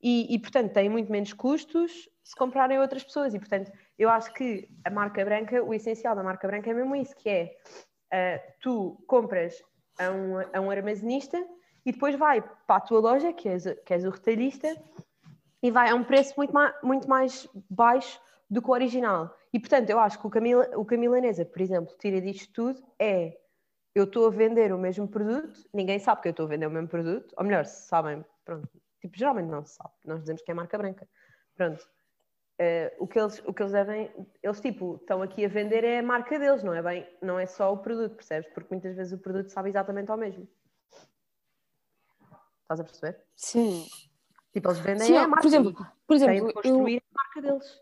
e, 0.02 0.34
e, 0.34 0.38
portanto, 0.38 0.72
tem 0.72 0.88
muito 0.88 1.10
menos 1.10 1.32
custos 1.32 2.08
se 2.24 2.34
comprarem 2.34 2.78
outras 2.78 3.04
pessoas. 3.04 3.34
E, 3.34 3.38
portanto, 3.38 3.70
eu 3.98 4.08
acho 4.08 4.32
que 4.34 4.68
a 4.84 4.90
marca 4.90 5.24
branca, 5.24 5.62
o 5.62 5.74
essencial 5.74 6.14
da 6.16 6.22
marca 6.22 6.46
branca 6.46 6.70
é 6.70 6.74
mesmo 6.74 6.96
isso, 6.96 7.14
que 7.16 7.28
é 7.28 7.56
ah, 8.12 8.40
tu 8.60 9.02
compras 9.06 9.62
a 9.98 10.10
um, 10.10 10.38
a 10.52 10.60
um 10.60 10.70
armazenista 10.70 11.38
e 11.90 11.92
depois 11.92 12.14
vai 12.14 12.40
para 12.40 12.76
a 12.76 12.80
tua 12.80 13.00
loja, 13.00 13.32
que 13.32 13.48
és, 13.48 13.64
que 13.84 13.92
és 13.92 14.04
o 14.04 14.10
retalhista, 14.10 14.80
e 15.60 15.72
vai 15.72 15.90
a 15.90 15.94
um 15.96 16.04
preço 16.04 16.34
muito 16.36 16.54
mais, 16.54 16.72
muito 16.84 17.08
mais 17.08 17.48
baixo 17.68 18.20
do 18.48 18.62
que 18.62 18.70
o 18.70 18.72
original. 18.72 19.36
E, 19.52 19.58
portanto, 19.58 19.90
eu 19.90 19.98
acho 19.98 20.20
que 20.20 20.24
o 20.24 20.30
Camila, 20.30 20.70
o 20.76 20.84
Camilanesa, 20.84 21.44
por 21.44 21.60
exemplo, 21.60 21.92
tira 21.98 22.20
disto 22.20 22.52
tudo 22.52 22.80
é 22.96 23.36
eu 23.92 24.04
estou 24.04 24.28
a 24.28 24.30
vender 24.30 24.72
o 24.72 24.78
mesmo 24.78 25.08
produto, 25.08 25.68
ninguém 25.74 25.98
sabe 25.98 26.22
que 26.22 26.28
eu 26.28 26.30
estou 26.30 26.46
a 26.46 26.48
vender 26.48 26.66
o 26.66 26.70
mesmo 26.70 26.86
produto, 26.86 27.34
ou 27.36 27.44
melhor, 27.44 27.66
se 27.66 27.88
sabem, 27.88 28.24
pronto, 28.44 28.68
tipo, 29.00 29.18
geralmente 29.18 29.48
não 29.48 29.64
se 29.64 29.74
sabe, 29.74 29.90
nós 30.04 30.20
dizemos 30.20 30.42
que 30.42 30.50
é 30.52 30.54
marca 30.54 30.78
branca, 30.78 31.08
pronto. 31.56 31.84
Eh, 32.56 32.94
o, 33.00 33.08
que 33.08 33.18
eles, 33.18 33.42
o 33.44 33.52
que 33.52 33.62
eles 33.62 33.72
devem, 33.72 34.12
eles 34.40 34.60
tipo, 34.60 34.94
estão 34.94 35.22
aqui 35.22 35.44
a 35.44 35.48
vender 35.48 35.82
é 35.82 35.98
a 35.98 36.02
marca 36.04 36.38
deles, 36.38 36.62
não 36.62 36.72
é 36.72 36.80
bem, 36.80 37.08
não 37.20 37.36
é 37.36 37.46
só 37.46 37.72
o 37.72 37.78
produto, 37.78 38.14
percebes? 38.14 38.48
Porque 38.54 38.72
muitas 38.72 38.94
vezes 38.94 39.12
o 39.12 39.18
produto 39.18 39.48
sabe 39.48 39.70
exatamente 39.70 40.08
ao 40.08 40.16
mesmo. 40.16 40.46
Estás 42.70 42.78
a 42.80 42.84
perceber? 42.84 43.18
Sim. 43.34 43.84
Tipo, 44.52 44.68
eles 44.68 44.78
vendem 44.78 45.06
Sim, 45.08 45.16
a 45.16 45.26
marca 45.26 45.40
por 45.42 45.46
exemplo, 45.48 45.86
por 46.06 46.14
exemplo, 46.16 46.34
de 46.34 46.40
eu, 46.40 46.52
construir 46.54 47.02
a 47.02 47.16
marca 47.16 47.42
deles. 47.42 47.80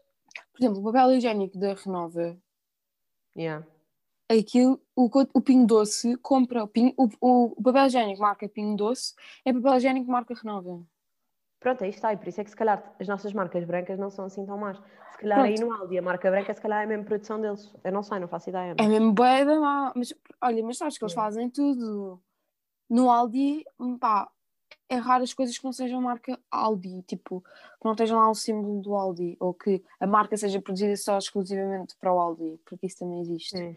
por 0.53 0.59
exemplo, 0.61 0.81
o 0.81 0.85
papel 0.85 1.13
higiênico 1.13 1.59
da 1.59 1.75
Renova, 1.75 2.39
Yeah. 3.37 3.65
aquilo, 4.31 4.81
o, 4.97 5.09
o 5.35 5.41
Pingo 5.43 5.67
Doce 5.67 6.17
compra, 6.17 6.65
o, 6.65 6.69
Pingo- 6.69 6.95
o, 7.21 7.53
o 7.57 7.63
papel 7.63 7.87
higiênico 7.87 8.21
marca 8.23 8.49
Pingo 8.49 8.77
Doce 8.77 9.15
é 9.45 9.53
papel 9.53 9.77
higiênico 9.77 10.11
marca 10.11 10.33
Renova. 10.35 10.83
Pronto, 11.61 11.85
aí 11.85 11.91
está, 11.91 12.13
e 12.13 12.17
por 12.17 12.27
isso 12.29 12.41
é 12.41 12.45
que 12.45 12.51
se 12.51 12.57
calhar 12.57 12.95
as 12.99 13.07
nossas 13.07 13.33
marcas 13.35 13.65
brancas 13.65 13.99
não 13.99 14.09
são 14.11 14.25
assim 14.25 14.47
tão 14.47 14.57
más. 14.57 14.79
Se 15.13 15.19
calhar 15.19 15.41
aí 15.41 15.55
no 15.61 15.71
Aldi 15.73 15.99
a 15.99 16.03
marca 16.03 16.31
branca 16.31 16.55
se 16.55 16.61
calhar 16.63 16.81
é 16.81 16.85
a 16.85 16.87
mesma 16.87 17.05
produção 17.05 17.39
deles. 17.41 17.75
Eu 17.85 17.93
não 17.93 18.03
sei, 18.03 18.19
não 18.21 18.29
faço 18.29 18.49
ideia. 18.49 18.71
É 18.73 18.75
mas- 18.79 18.89
mesmo 18.89 19.13
bué 19.13 19.45
da 19.45 19.61
má. 19.61 19.93
Mas 19.95 20.15
olha, 20.41 20.63
mas 20.65 20.79
sabes 20.79 20.97
que 20.97 21.05
eles 21.05 21.13
É. 21.13 21.17
fazem 21.17 21.51
tudo. 21.51 22.21
No 22.89 23.11
Aldi, 23.11 23.65
pá, 24.01 24.31
é 24.89 24.97
raro 24.97 25.23
as 25.23 25.35
coisas 25.35 25.59
que 25.59 25.65
não 25.65 25.73
sejam 25.73 26.01
marca 26.01 26.39
Aldi, 26.51 27.03
tipo, 27.03 27.41
que 27.43 27.85
não 27.85 27.93
estejam 27.93 28.19
lá 28.19 28.31
o 28.31 28.35
símbolo 28.35 28.81
do 28.81 28.95
Aldi, 28.95 29.37
ou 29.39 29.53
que 29.53 29.83
a 30.01 30.07
marca 30.07 30.37
seja 30.37 30.61
produzida 30.61 30.97
só 30.97 31.19
exclusivamente 31.19 31.95
para 32.01 32.13
o 32.13 32.19
Aldi, 32.19 32.59
porque 32.65 32.87
isso 32.87 32.99
também 32.99 33.21
existe. 33.21 33.57
Sim. 33.57 33.75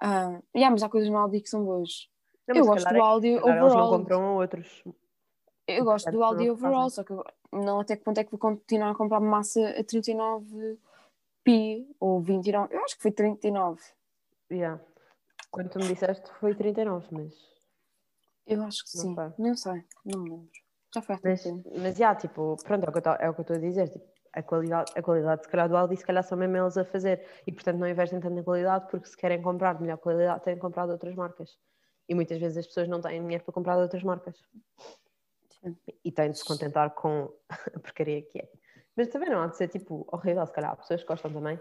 Ah, 0.00 0.40
yeah, 0.54 0.70
mas 0.70 0.82
há 0.82 0.88
coisas 0.88 1.10
no 1.10 1.18
Aldi 1.18 1.40
que 1.40 1.48
são 1.50 1.64
boas. 1.64 2.08
Não, 2.46 2.56
eu 2.56 2.64
gosto 2.64 2.88
do 2.88 2.96
é- 2.96 3.00
Aldi 3.00 3.34
se 3.34 3.40
calhar 3.40 3.56
Eles 3.58 3.60
não 3.72 3.80
overall. 3.82 3.98
compram 3.98 4.36
outros. 4.36 4.84
Eu 5.66 5.84
gosto 5.84 6.10
do 6.10 6.18
Portanto, 6.18 6.44
não 6.46 6.52
overall, 6.54 6.88
só 6.88 7.04
que 7.04 7.12
não 7.52 7.80
até 7.80 7.94
que 7.94 8.02
ponto 8.02 8.18
é 8.18 8.24
que 8.24 8.30
vou 8.30 8.40
continuar 8.40 8.90
a 8.92 8.94
comprar 8.94 9.20
massa 9.20 9.68
a 9.78 9.84
39 9.84 10.78
pi 11.44 11.86
ou 12.00 12.20
29. 12.22 12.74
Eu 12.74 12.82
acho 12.84 12.96
que 12.96 13.02
foi 13.02 13.12
39. 13.12 13.82
Yeah. 14.50 14.82
Quando 15.50 15.68
tu 15.68 15.78
me 15.78 15.88
disseste 15.88 16.30
foi 16.40 16.54
39, 16.54 17.06
mas. 17.10 17.34
Eu 18.48 18.62
acho 18.62 18.84
que 18.84 18.96
Não 18.96 19.04
sim. 19.04 19.14
sei. 19.14 19.46
Não 19.46 19.54
sei, 19.56 19.84
não 20.04 20.22
me 20.22 20.30
lembro. 20.30 20.50
Já 20.94 21.02
foi 21.02 21.14
há 21.16 21.20
Mas, 21.22 21.42
tempo. 21.42 21.70
mas 21.78 21.96
já, 21.98 22.14
tipo, 22.14 22.56
pronto, 22.64 22.84
é 22.86 22.88
o 22.88 22.92
que 22.92 23.08
eu 23.08 23.12
é 23.14 23.40
estou 23.40 23.56
a 23.56 23.58
dizer. 23.58 23.88
Tipo, 23.90 24.06
a 24.32 24.42
qualidade, 24.42 24.92
a 24.96 25.02
qualidade, 25.02 25.42
se 25.42 25.48
calhar, 25.48 25.68
do 25.68 25.76
Aldi, 25.76 25.96
se 25.96 26.04
calhar 26.04 26.22
são 26.24 26.38
mesmo 26.38 26.56
eles 26.56 26.76
a 26.76 26.84
fazer. 26.84 27.26
E, 27.46 27.52
portanto, 27.52 27.78
não 27.78 27.88
investem 27.88 28.20
tanto 28.20 28.34
na 28.34 28.42
qualidade, 28.42 28.86
porque 28.90 29.06
se 29.06 29.16
querem 29.16 29.42
comprar 29.42 29.74
de 29.74 29.82
melhor 29.82 29.98
qualidade, 29.98 30.42
têm 30.44 30.56
de 30.56 30.64
outras 30.64 31.14
marcas. 31.14 31.58
E 32.08 32.14
muitas 32.14 32.38
vezes 32.38 32.58
as 32.58 32.66
pessoas 32.66 32.88
não 32.88 33.00
têm 33.02 33.20
dinheiro 33.20 33.44
para 33.44 33.52
comprar 33.52 33.76
de 33.76 33.82
outras 33.82 34.02
marcas. 34.02 34.36
Sim. 35.60 35.76
E 36.04 36.10
têm 36.10 36.30
de 36.30 36.38
se 36.38 36.44
contentar 36.44 36.90
com 36.94 37.30
a 37.74 37.80
porcaria 37.80 38.22
que 38.22 38.38
é. 38.38 38.48
Mas 38.96 39.08
também 39.08 39.28
não 39.28 39.42
há 39.42 39.46
de 39.46 39.56
ser, 39.56 39.68
tipo, 39.68 40.08
horrível, 40.10 40.46
se 40.46 40.52
calhar. 40.52 40.72
Há 40.72 40.76
pessoas 40.76 41.02
que 41.02 41.08
gostam 41.08 41.32
também. 41.32 41.60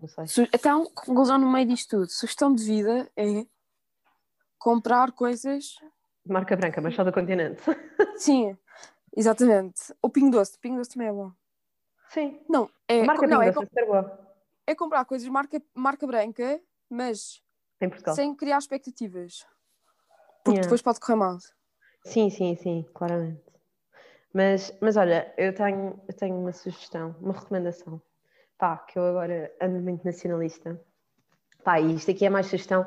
Não 0.00 0.08
sei. 0.08 0.48
Então, 0.54 0.86
conclusão 0.86 1.38
no 1.38 1.50
meio 1.50 1.66
disto 1.66 1.98
tudo. 1.98 2.10
Sugestão 2.10 2.54
de 2.54 2.64
vida 2.64 3.10
é 3.16 3.46
comprar 4.58 5.12
coisas. 5.12 5.74
Marca 6.28 6.56
branca, 6.56 6.80
mas 6.80 6.94
só 6.94 7.04
do 7.04 7.12
continente. 7.12 7.62
Sim, 8.16 8.56
exatamente. 9.16 9.94
O 10.02 10.10
Pingo 10.10 10.30
Doce. 10.30 10.58
Pingo 10.58 10.76
Doce 10.76 10.90
também 10.90 11.08
é 11.08 11.12
bom. 11.12 11.32
Sim. 12.10 12.40
Não, 12.48 12.70
é, 12.86 13.02
marca 13.02 13.26
não, 13.26 13.42
é, 13.42 13.48
é 13.48 13.52
é 14.68 14.74
comprar 14.74 15.04
coisas 15.06 15.26
marca, 15.28 15.62
marca 15.74 16.06
branca, 16.06 16.60
mas 16.90 17.42
sem 18.14 18.34
criar 18.34 18.58
expectativas. 18.58 19.46
Porque 20.44 20.58
Yeah. 20.58 20.62
depois 20.62 20.82
pode 20.82 21.00
correr 21.00 21.16
mal. 21.16 21.38
Sim, 22.04 22.30
sim, 22.30 22.54
sim, 22.56 22.86
claramente. 22.94 23.42
Mas, 24.32 24.76
mas 24.80 24.96
olha, 24.96 25.32
eu 25.36 25.54
tenho, 25.54 26.00
eu 26.06 26.14
tenho 26.14 26.36
uma 26.36 26.52
sugestão, 26.52 27.16
uma 27.20 27.32
recomendação. 27.32 28.00
Pá, 28.58 28.76
que 28.76 28.98
eu 28.98 29.04
agora 29.04 29.54
ando 29.60 29.80
muito 29.80 30.04
nacionalista. 30.04 30.80
Pá, 31.64 31.80
e 31.80 31.94
isto 31.94 32.10
aqui 32.10 32.26
é 32.26 32.30
mais 32.30 32.46
sugestão 32.46 32.86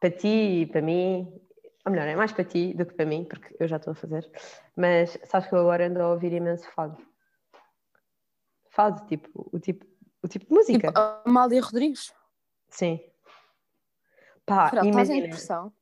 para 0.00 0.10
ti 0.10 0.62
e 0.62 0.66
para 0.66 0.82
mim. 0.82 1.40
Ou 1.86 1.92
melhor, 1.92 2.08
é 2.08 2.16
mais 2.16 2.32
para 2.32 2.44
ti 2.44 2.74
do 2.74 2.84
que 2.84 2.94
para 2.94 3.06
mim, 3.06 3.24
porque 3.24 3.56
eu 3.58 3.68
já 3.68 3.76
estou 3.76 3.92
a 3.92 3.94
fazer. 3.94 4.30
Mas 4.76 5.18
sabes 5.24 5.48
que 5.48 5.54
eu 5.54 5.60
agora 5.60 5.86
ando 5.86 6.02
a 6.02 6.10
ouvir 6.10 6.32
imenso 6.32 6.68
fado. 6.72 6.98
Fado, 8.70 9.06
tipo, 9.06 9.48
o 9.52 9.58
tipo, 9.58 9.86
o 10.22 10.28
tipo 10.28 10.46
de 10.46 10.52
música. 10.52 10.88
Tipo, 10.88 10.98
a 10.98 11.22
Amália 11.24 11.62
Rodrigues. 11.62 12.12
Sim. 12.68 13.00
Pá, 14.44 14.70
imagina. 14.84 15.22
depressão? 15.22 15.72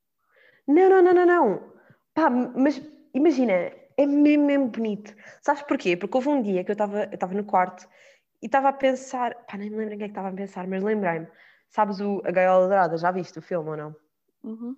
Não, 0.67 0.89
não, 0.89 1.03
não, 1.03 1.15
não, 1.15 1.27
não. 1.27 1.73
Pá, 2.15 2.29
mas 2.31 2.81
imagina, 3.15 3.53
é 3.53 4.07
mesmo, 4.07 4.45
mesmo 4.45 4.69
bonito. 4.69 5.15
Sabes 5.41 5.63
porquê? 5.63 5.97
Porque 5.97 6.17
houve 6.17 6.29
um 6.29 6.43
dia 6.43 6.65
que 6.65 6.71
eu 6.71 6.75
estava 6.75 7.05
eu 7.05 7.15
estava 7.15 7.35
no 7.35 7.45
quarto 7.45 7.89
e 8.43 8.47
estava 8.47 8.69
a 8.69 8.73
pensar, 8.73 9.35
pá, 9.47 9.57
nem 9.57 9.71
me 9.71 9.77
lembro 9.77 9.95
em 9.95 9.99
que 9.99 10.05
é 10.05 10.07
que 10.09 10.13
estava 10.13 10.29
a 10.29 10.33
pensar, 10.33 10.67
mas 10.67 10.83
lembrei-me. 10.83 11.29
Sabes 11.69 12.01
o 12.01 12.21
A 12.25 12.31
Gaiola 12.31 12.67
Dourada? 12.67 12.97
Já 12.97 13.11
viste 13.11 13.39
o 13.39 13.43
filme 13.43 13.71
ou 13.71 13.77
não? 13.77 13.97
Uhum. 14.43 14.77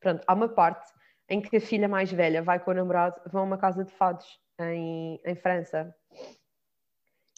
Pronto, 0.00 0.22
há 0.26 0.34
uma 0.34 0.48
parte 0.48 0.92
em 1.28 1.40
que 1.40 1.56
a 1.56 1.60
filha 1.60 1.88
mais 1.88 2.10
velha 2.10 2.42
vai 2.42 2.58
com 2.58 2.70
o 2.70 2.74
namorado, 2.74 3.20
vão 3.30 3.42
a 3.42 3.44
uma 3.44 3.58
casa 3.58 3.84
de 3.84 3.92
fados 3.92 4.26
em, 4.60 5.20
em 5.24 5.34
França. 5.34 5.94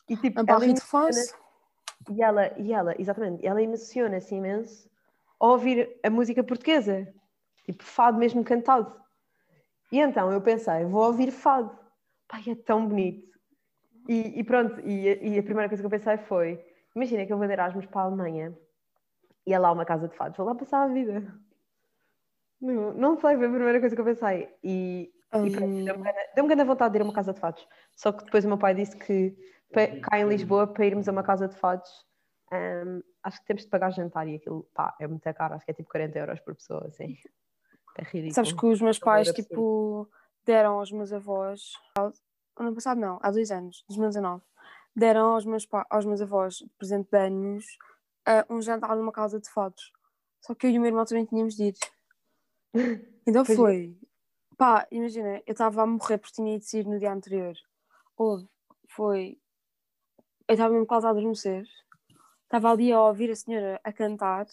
E 0.09 0.17
tipo, 0.17 0.41
A 0.41 0.45
ela 0.47 0.61
de 0.61 0.71
emociona- 0.71 1.39
e 2.11 2.23
ela, 2.23 2.59
e 2.59 2.73
ela, 2.73 2.95
exatamente, 2.99 3.47
ela 3.47 3.63
emociona-se 3.63 4.35
imenso 4.35 4.89
ao 5.39 5.51
ouvir 5.51 5.99
a 6.03 6.11
música 6.11 6.43
portuguesa, 6.43 7.13
tipo 7.65 7.85
fado 7.85 8.19
mesmo 8.19 8.43
cantado. 8.45 8.99
E 9.93 9.99
então 10.01 10.33
eu 10.33 10.41
pensei, 10.41 10.85
vou 10.85 11.05
ouvir 11.05 11.31
fado. 11.31 11.77
Pai, 12.29 12.43
é 12.49 12.55
tão 12.55 12.87
bonito. 12.87 13.29
E, 14.09 14.39
e 14.41 14.45
pronto, 14.45 14.81
e, 14.81 15.35
e 15.35 15.39
a 15.39 15.43
primeira 15.43 15.69
coisa 15.69 15.83
que 15.83 15.87
eu 15.87 15.91
pensei 15.91 16.17
foi: 16.17 16.65
imagina 16.95 17.27
que 17.27 17.33
eu 17.33 17.39
vou 17.39 17.47
de 17.47 17.53
Erasmus 17.53 17.87
para 17.87 18.03
a 18.03 18.05
Alemanha 18.05 18.57
e 19.47 19.53
é 19.53 19.59
lá 19.59 19.71
uma 19.73 19.85
casa 19.85 20.09
de 20.09 20.17
fados, 20.17 20.37
vou 20.37 20.47
lá 20.47 20.55
passar 20.55 20.83
a 20.85 20.89
vida. 20.89 21.23
Não, 22.61 22.93
não 22.95 23.15
sei, 23.21 23.37
foi 23.37 23.47
a 23.47 23.51
primeira 23.51 23.81
coisa 23.81 23.95
que 23.95 24.01
eu 24.01 24.05
pensei. 24.05 24.55
E, 24.63 25.13
e 25.45 25.51
pronto, 25.51 25.67
Hum. 25.73 25.85
deu-me 26.35 26.49
grande- 26.49 26.65
vontade 26.65 26.93
de 26.93 26.99
ir 26.99 27.03
a 27.03 27.05
uma 27.05 27.13
casa 27.13 27.33
de 27.33 27.41
fados. 27.41 27.67
Só 27.97 28.13
que 28.13 28.25
depois 28.25 28.45
o 28.45 28.49
meu 28.49 28.59
pai 28.59 28.75
disse 28.75 28.97
que 28.97 29.35
pa- 29.73 30.01
cá 30.11 30.19
em 30.19 30.29
Lisboa, 30.29 30.67
para 30.67 30.85
irmos 30.87 31.09
a 31.09 31.13
uma 31.13 31.23
casa 31.23 31.49
de 31.49 31.57
fados, 31.57 31.89
hum, 32.53 33.01
acho 33.23 33.41
que 33.41 33.47
temos 33.47 33.63
de 33.63 33.69
pagar 33.71 33.91
jantar 33.93 34.27
e 34.29 34.37
aquilo 34.37 34.65
pá, 34.75 34.95
é 35.01 35.07
muito 35.07 35.23
caro, 35.35 35.55
acho 35.55 35.65
que 35.65 35.71
é 35.71 35.75
tipo 35.75 35.89
40 35.89 36.19
euros 36.19 36.41
por 36.41 36.55
pessoa, 36.55 36.87
assim. 36.87 37.17
É 37.99 38.03
ridículo. 38.05 38.35
Sabes 38.35 38.53
que 38.53 38.67
os 38.67 38.81
meus 38.81 38.97
É 38.99 39.01
um 39.01 39.05
pais, 39.05 39.33
tipo, 39.33 40.09
deram 40.45 40.79
aos 40.79 40.93
meus 40.93 41.13
avós, 41.13 41.73
ano 42.57 42.75
passado 42.75 43.01
não, 43.01 43.19
há 43.21 43.31
dois 43.33 43.51
anos, 43.51 43.85
2019, 43.89 44.45
deram 44.95 45.35
aos 45.35 45.45
meus, 45.45 45.67
aos 45.91 46.05
meus 46.07 46.21
avós, 46.21 46.55
de 46.59 46.69
presente 46.79 47.11
de 47.11 47.19
anos, 47.19 47.67
ah, 48.25 48.47
um 48.49 48.63
jantar 48.63 48.95
numa 48.97 49.11
casa 49.11 49.41
de 49.41 49.51
fados. 49.51 49.93
Só 50.41 50.55
que 50.55 50.67
eu 50.69 50.71
e 50.71 50.79
o 50.79 50.81
meu 50.81 50.89
irmão 50.89 51.05
também 51.05 51.25
tínhamos 51.25 51.57
de 51.57 51.65
ir. 51.65 51.75
Então 53.27 53.45
Pois 53.45 53.51
é. 53.51 53.55
foi. 53.57 53.99
Pá, 54.57 54.87
imagina, 54.91 55.43
eu 55.47 55.53
estava 55.53 55.83
a 55.83 55.87
morrer 55.87 56.19
porque 56.19 56.35
tinha 56.35 56.57
ido 56.57 56.65
sair 56.65 56.87
no 56.87 56.99
dia 56.99 57.13
anterior. 57.13 57.55
Houve, 58.17 58.49
foi. 58.89 59.39
Eu 60.49 60.55
estava 60.55 60.73
mesmo 60.73 60.87
quase 60.87 61.07
a 61.07 61.11
adormecer. 61.11 61.65
Estava 62.45 62.71
ali 62.73 62.93
a 62.93 63.01
ouvir 63.01 63.31
a 63.31 63.37
senhora 63.37 63.81
a 63.83 63.93
cantar. 63.93 64.47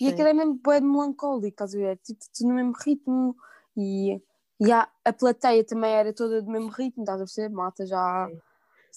E 0.00 0.04
Sim. 0.04 0.08
aquilo 0.08 0.28
é 0.28 0.32
mesmo 0.32 0.60
de 0.62 0.80
melancólico, 0.80 1.48
estás 1.48 1.74
a 1.74 1.78
ver? 1.78 1.96
Tipo, 1.98 2.20
tudo 2.32 2.48
no 2.48 2.54
mesmo 2.54 2.72
ritmo. 2.84 3.36
E, 3.76 4.22
e 4.60 4.72
a, 4.72 4.88
a 5.04 5.12
plateia 5.12 5.64
também 5.64 5.92
era 5.92 6.12
toda 6.12 6.40
do 6.40 6.50
mesmo 6.50 6.68
ritmo, 6.68 7.02
estás 7.02 7.20
a 7.20 7.24
perceber? 7.24 7.48
Mata 7.54 7.84
já 7.84 8.28
Sim. 8.28 8.40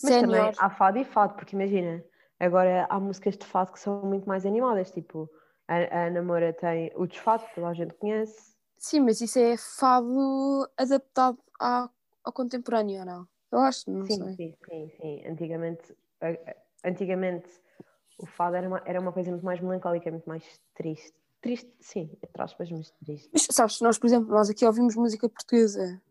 Mas 0.04 0.16
também 0.22 0.36
sénior. 0.36 0.54
há 0.58 0.70
fado 0.70 0.98
e 0.98 1.06
fado, 1.06 1.36
porque 1.36 1.56
imagina, 1.56 2.04
agora 2.40 2.88
há 2.90 3.00
músicas 3.00 3.38
de 3.38 3.46
fado 3.46 3.72
que 3.72 3.80
são 3.80 4.02
muito 4.04 4.28
mais 4.28 4.46
animadas, 4.46 4.92
tipo, 4.92 5.30
a, 5.72 6.00
a 6.00 6.08
Ana 6.08 6.22
Moura 6.22 6.52
tem 6.52 6.92
o 6.96 7.08
desfado, 7.08 7.46
que 7.46 7.56
toda 7.56 7.68
a 7.68 7.74
gente 7.74 7.94
conhece. 7.94 8.52
Sim, 8.78 9.02
mas 9.02 9.22
isso 9.22 9.40
é 9.40 9.56
fado 9.56 10.70
adaptado 10.76 11.38
à, 11.60 11.90
ao 12.24 12.34
contemporâneo, 12.34 13.00
ou 13.00 13.06
não? 13.06 13.28
Eu 13.52 13.60
acho, 13.60 13.90
não 13.90 14.06
Sim, 14.06 14.18
sei. 14.18 14.36
sim, 14.36 14.56
sim, 14.70 14.92
sim. 15.00 15.28
Antigamente, 15.28 15.96
antigamente 16.84 17.50
o 18.18 18.26
fado 18.26 18.56
era 18.56 18.68
uma, 18.68 18.82
era 18.86 19.00
uma 19.00 19.14
coisa 19.14 19.32
muito 19.32 19.46
mais 19.46 19.62
melancólica, 19.62 20.12
muito 20.12 20.28
mais 20.28 20.44
triste. 20.76 21.14
Triste, 21.42 21.72
sim, 21.80 22.12
entre 22.22 22.42
aspas, 22.42 22.70
mas 22.70 22.92
triste. 22.92 23.30
Mas 23.34 23.48
sabes, 23.50 23.82
nós, 23.82 23.98
por 23.98 24.08
exemplo, 24.08 24.30
nós 24.30 24.50
aqui 24.50 24.66
ouvimos 24.66 24.96
música 24.96 25.28
portuguesa. 25.28 26.02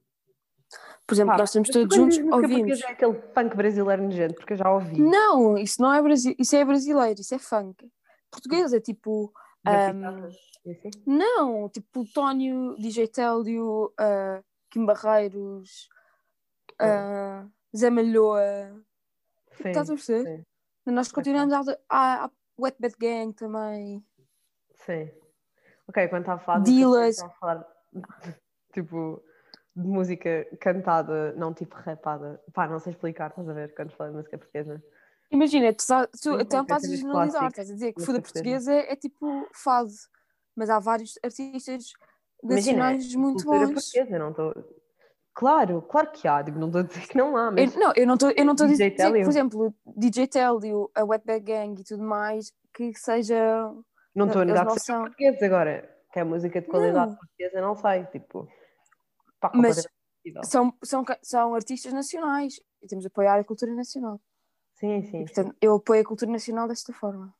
Por 1.06 1.14
exemplo, 1.14 1.32
Pá, 1.32 1.38
nós 1.38 1.50
estamos 1.50 1.68
todos 1.68 1.94
juntos, 1.94 2.18
ouvimos. 2.18 2.80
É 2.82 2.92
aquele 2.92 3.14
funk 3.14 3.56
brasileiro 3.56 4.02
nojento, 4.02 4.34
porque 4.34 4.54
eu 4.54 4.56
já 4.56 4.70
ouvi. 4.70 5.00
Não, 5.00 5.58
isso 5.58 5.80
não 5.82 5.92
é 5.92 6.00
brasileiro, 6.00 6.40
isso 6.40 6.56
é 6.56 6.64
brasileiro, 6.64 7.20
isso 7.20 7.34
é 7.34 7.38
funk. 7.38 7.90
Português 8.30 8.72
é 8.72 8.80
tipo. 8.80 9.32
Assim. 9.64 10.90
Não, 11.06 11.68
tipo 11.68 12.04
Tónio, 12.12 12.76
DJ 12.78 13.08
Télio, 13.08 13.86
uh, 14.00 14.44
Kim 14.70 14.86
Barreiros, 14.86 15.88
uh, 16.80 17.50
Zé 17.76 17.90
Malhoa. 17.90 18.74
Sim, 19.52 19.68
Estás 19.68 19.90
a 19.90 19.94
perceber? 19.94 20.46
Nós 20.86 21.12
continuamos 21.12 21.54
a, 21.88 22.30
Wet 22.58 22.76
Bad 22.80 22.94
Gang 22.98 23.32
também. 23.34 24.04
Sim. 24.74 25.10
Ok, 25.88 26.08
quando 26.08 26.22
está 26.22 26.34
a 26.34 26.38
falar 26.38 26.60
Dealers. 26.60 27.16
Está 27.16 27.26
a 27.26 27.30
falar 27.30 27.66
tipo 28.72 29.22
de 29.74 29.86
música 29.86 30.46
cantada, 30.60 31.32
não 31.32 31.52
tipo 31.52 31.74
rapada. 31.76 32.42
Pá, 32.52 32.66
não 32.66 32.78
sei 32.78 32.92
explicar, 32.92 33.30
estás 33.30 33.48
a 33.48 33.52
ver? 33.52 33.74
Quando 33.74 33.92
falo 33.92 34.10
de 34.10 34.16
música 34.16 34.38
portuguesa. 34.38 34.82
Imagina, 35.30 35.72
tu, 35.72 35.84
tu 36.20 36.40
então 36.40 36.64
com 36.66 36.74
estás 36.74 36.84
a 36.84 36.96
generalizar, 36.96 37.48
estás 37.48 37.70
a 37.70 37.74
dizer 37.74 37.92
que 37.92 38.04
foda 38.04 38.20
portuguesa 38.20 38.72
é, 38.74 38.92
é 38.92 38.96
tipo 38.96 39.46
fado, 39.54 39.90
mas 40.56 40.68
há 40.68 40.78
vários 40.80 41.18
artistas 41.22 41.92
Imagina, 42.42 42.78
nacionais 42.78 43.14
muito 43.14 43.44
bons. 43.44 43.72
portuguesa, 43.72 44.18
não 44.18 44.30
estou. 44.30 44.80
Claro, 45.32 45.80
claro 45.82 46.10
que 46.10 46.26
há, 46.26 46.42
não 46.42 46.66
estou 46.66 46.80
a 46.80 46.84
dizer 46.84 47.06
que 47.06 47.16
não 47.16 47.36
há, 47.36 47.50
mas 47.52 47.72
Eu, 47.74 47.80
não, 47.80 47.92
eu 47.94 48.06
não 48.06 48.14
estou 48.14 48.66
a 48.66 48.68
dizer, 48.68 48.90
que, 48.90 49.02
por 49.02 49.16
exemplo, 49.30 49.74
DJ 49.96 50.26
Télio, 50.26 50.90
a 50.94 51.04
Wet 51.04 51.24
Bad 51.24 51.40
Gang 51.44 51.80
e 51.80 51.84
tudo 51.84 52.02
mais, 52.02 52.52
que 52.74 52.92
seja. 52.94 53.72
não 54.14 54.26
estou 54.26 54.40
a 54.40 54.44
eles 54.44 54.54
negar 54.54 54.66
que 54.74 54.80
são- 54.80 55.02
portugueses 55.02 55.42
agora. 55.42 55.96
Que 56.12 56.18
é 56.18 56.24
música 56.24 56.60
de 56.60 56.66
qualidade 56.66 57.12
Não. 57.12 57.16
portuguesa, 57.16 57.60
não 57.60 57.76
sei, 57.76 58.04
tipo. 58.06 58.48
Pá, 59.40 59.52
Mas-. 59.54 59.86
São, 60.44 60.74
são, 60.82 61.04
são 61.22 61.54
artistas 61.54 61.92
nacionais 61.92 62.60
e 62.82 62.86
temos 62.88 63.02
de 63.04 63.06
apoiar 63.06 63.38
a 63.38 63.44
cultura 63.44 63.72
nacional. 63.72 64.20
Sim, 64.80 65.02
sim. 65.02 65.20
E, 65.20 65.24
portanto, 65.26 65.54
eu 65.60 65.74
apoio 65.74 66.00
a 66.00 66.04
cultura 66.04 66.30
nacional 66.30 66.66
desta 66.66 66.92
forma. 66.92 67.34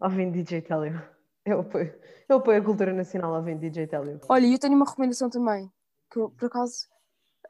Ouvindo 0.00 0.32
DJ 0.32 0.62
Télio. 0.62 1.00
Eu 1.44 1.60
apoio, 1.60 1.94
eu 2.28 2.36
apoio 2.36 2.60
a 2.60 2.64
cultura 2.64 2.92
nacional 2.92 3.32
ouvindo 3.32 3.60
DJ 3.60 3.86
Télio. 3.86 4.20
Olha, 4.28 4.46
e 4.46 4.52
eu 4.52 4.58
tenho 4.58 4.74
uma 4.74 4.84
recomendação 4.84 5.30
também. 5.30 5.72
que 6.10 6.18
eu 6.18 6.30
por 6.30 6.46
acaso 6.46 6.86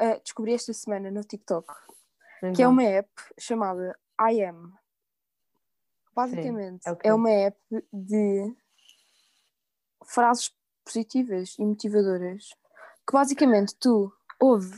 uh, 0.00 0.20
descobri 0.22 0.52
esta 0.52 0.72
semana 0.72 1.10
no 1.10 1.24
TikTok, 1.24 1.72
Então, 2.38 2.52
que 2.52 2.62
é 2.62 2.68
uma 2.68 2.82
app 2.84 3.10
chamada 3.38 3.98
I 4.20 4.44
Am. 4.44 4.72
Basicamente, 6.14 6.86
é 6.86 6.92
o 6.92 6.96
quê? 6.96 7.08
é 7.08 7.14
uma 7.14 7.30
app 7.30 7.58
de 7.92 8.54
frases 10.04 10.52
positivas 10.84 11.56
e 11.58 11.64
motivadoras 11.64 12.48
que 13.06 13.12
basicamente 13.12 13.74
tu 13.76 14.12
ouve, 14.40 14.72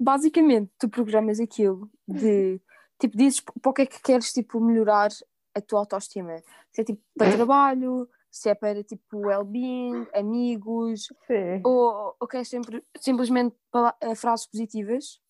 basicamente 0.00 0.72
tu 0.78 0.88
programas 0.88 1.38
aquilo 1.38 1.90
de 2.08 2.58
tipo 2.98 3.16
dizes 3.16 3.40
para 3.40 3.70
o 3.70 3.72
que 3.72 3.82
é 3.82 3.86
que 3.86 4.00
queres 4.02 4.32
tipo 4.32 4.58
melhorar 4.58 5.10
a 5.54 5.60
tua 5.60 5.80
autoestima. 5.80 6.42
Se 6.72 6.80
é 6.80 6.84
tipo 6.84 7.02
para 7.16 7.32
trabalho, 7.32 8.08
se 8.30 8.48
é 8.48 8.54
para 8.54 8.82
tipo 8.82 9.18
well-being, 9.18 10.06
amigos, 10.14 11.08
Sim. 11.26 11.60
ou, 11.64 12.16
ou 12.18 12.28
queres 12.28 12.48
sempre, 12.48 12.82
simplesmente 12.98 13.54
eh, 14.00 14.14
frases 14.14 14.46
positivas 14.46 15.20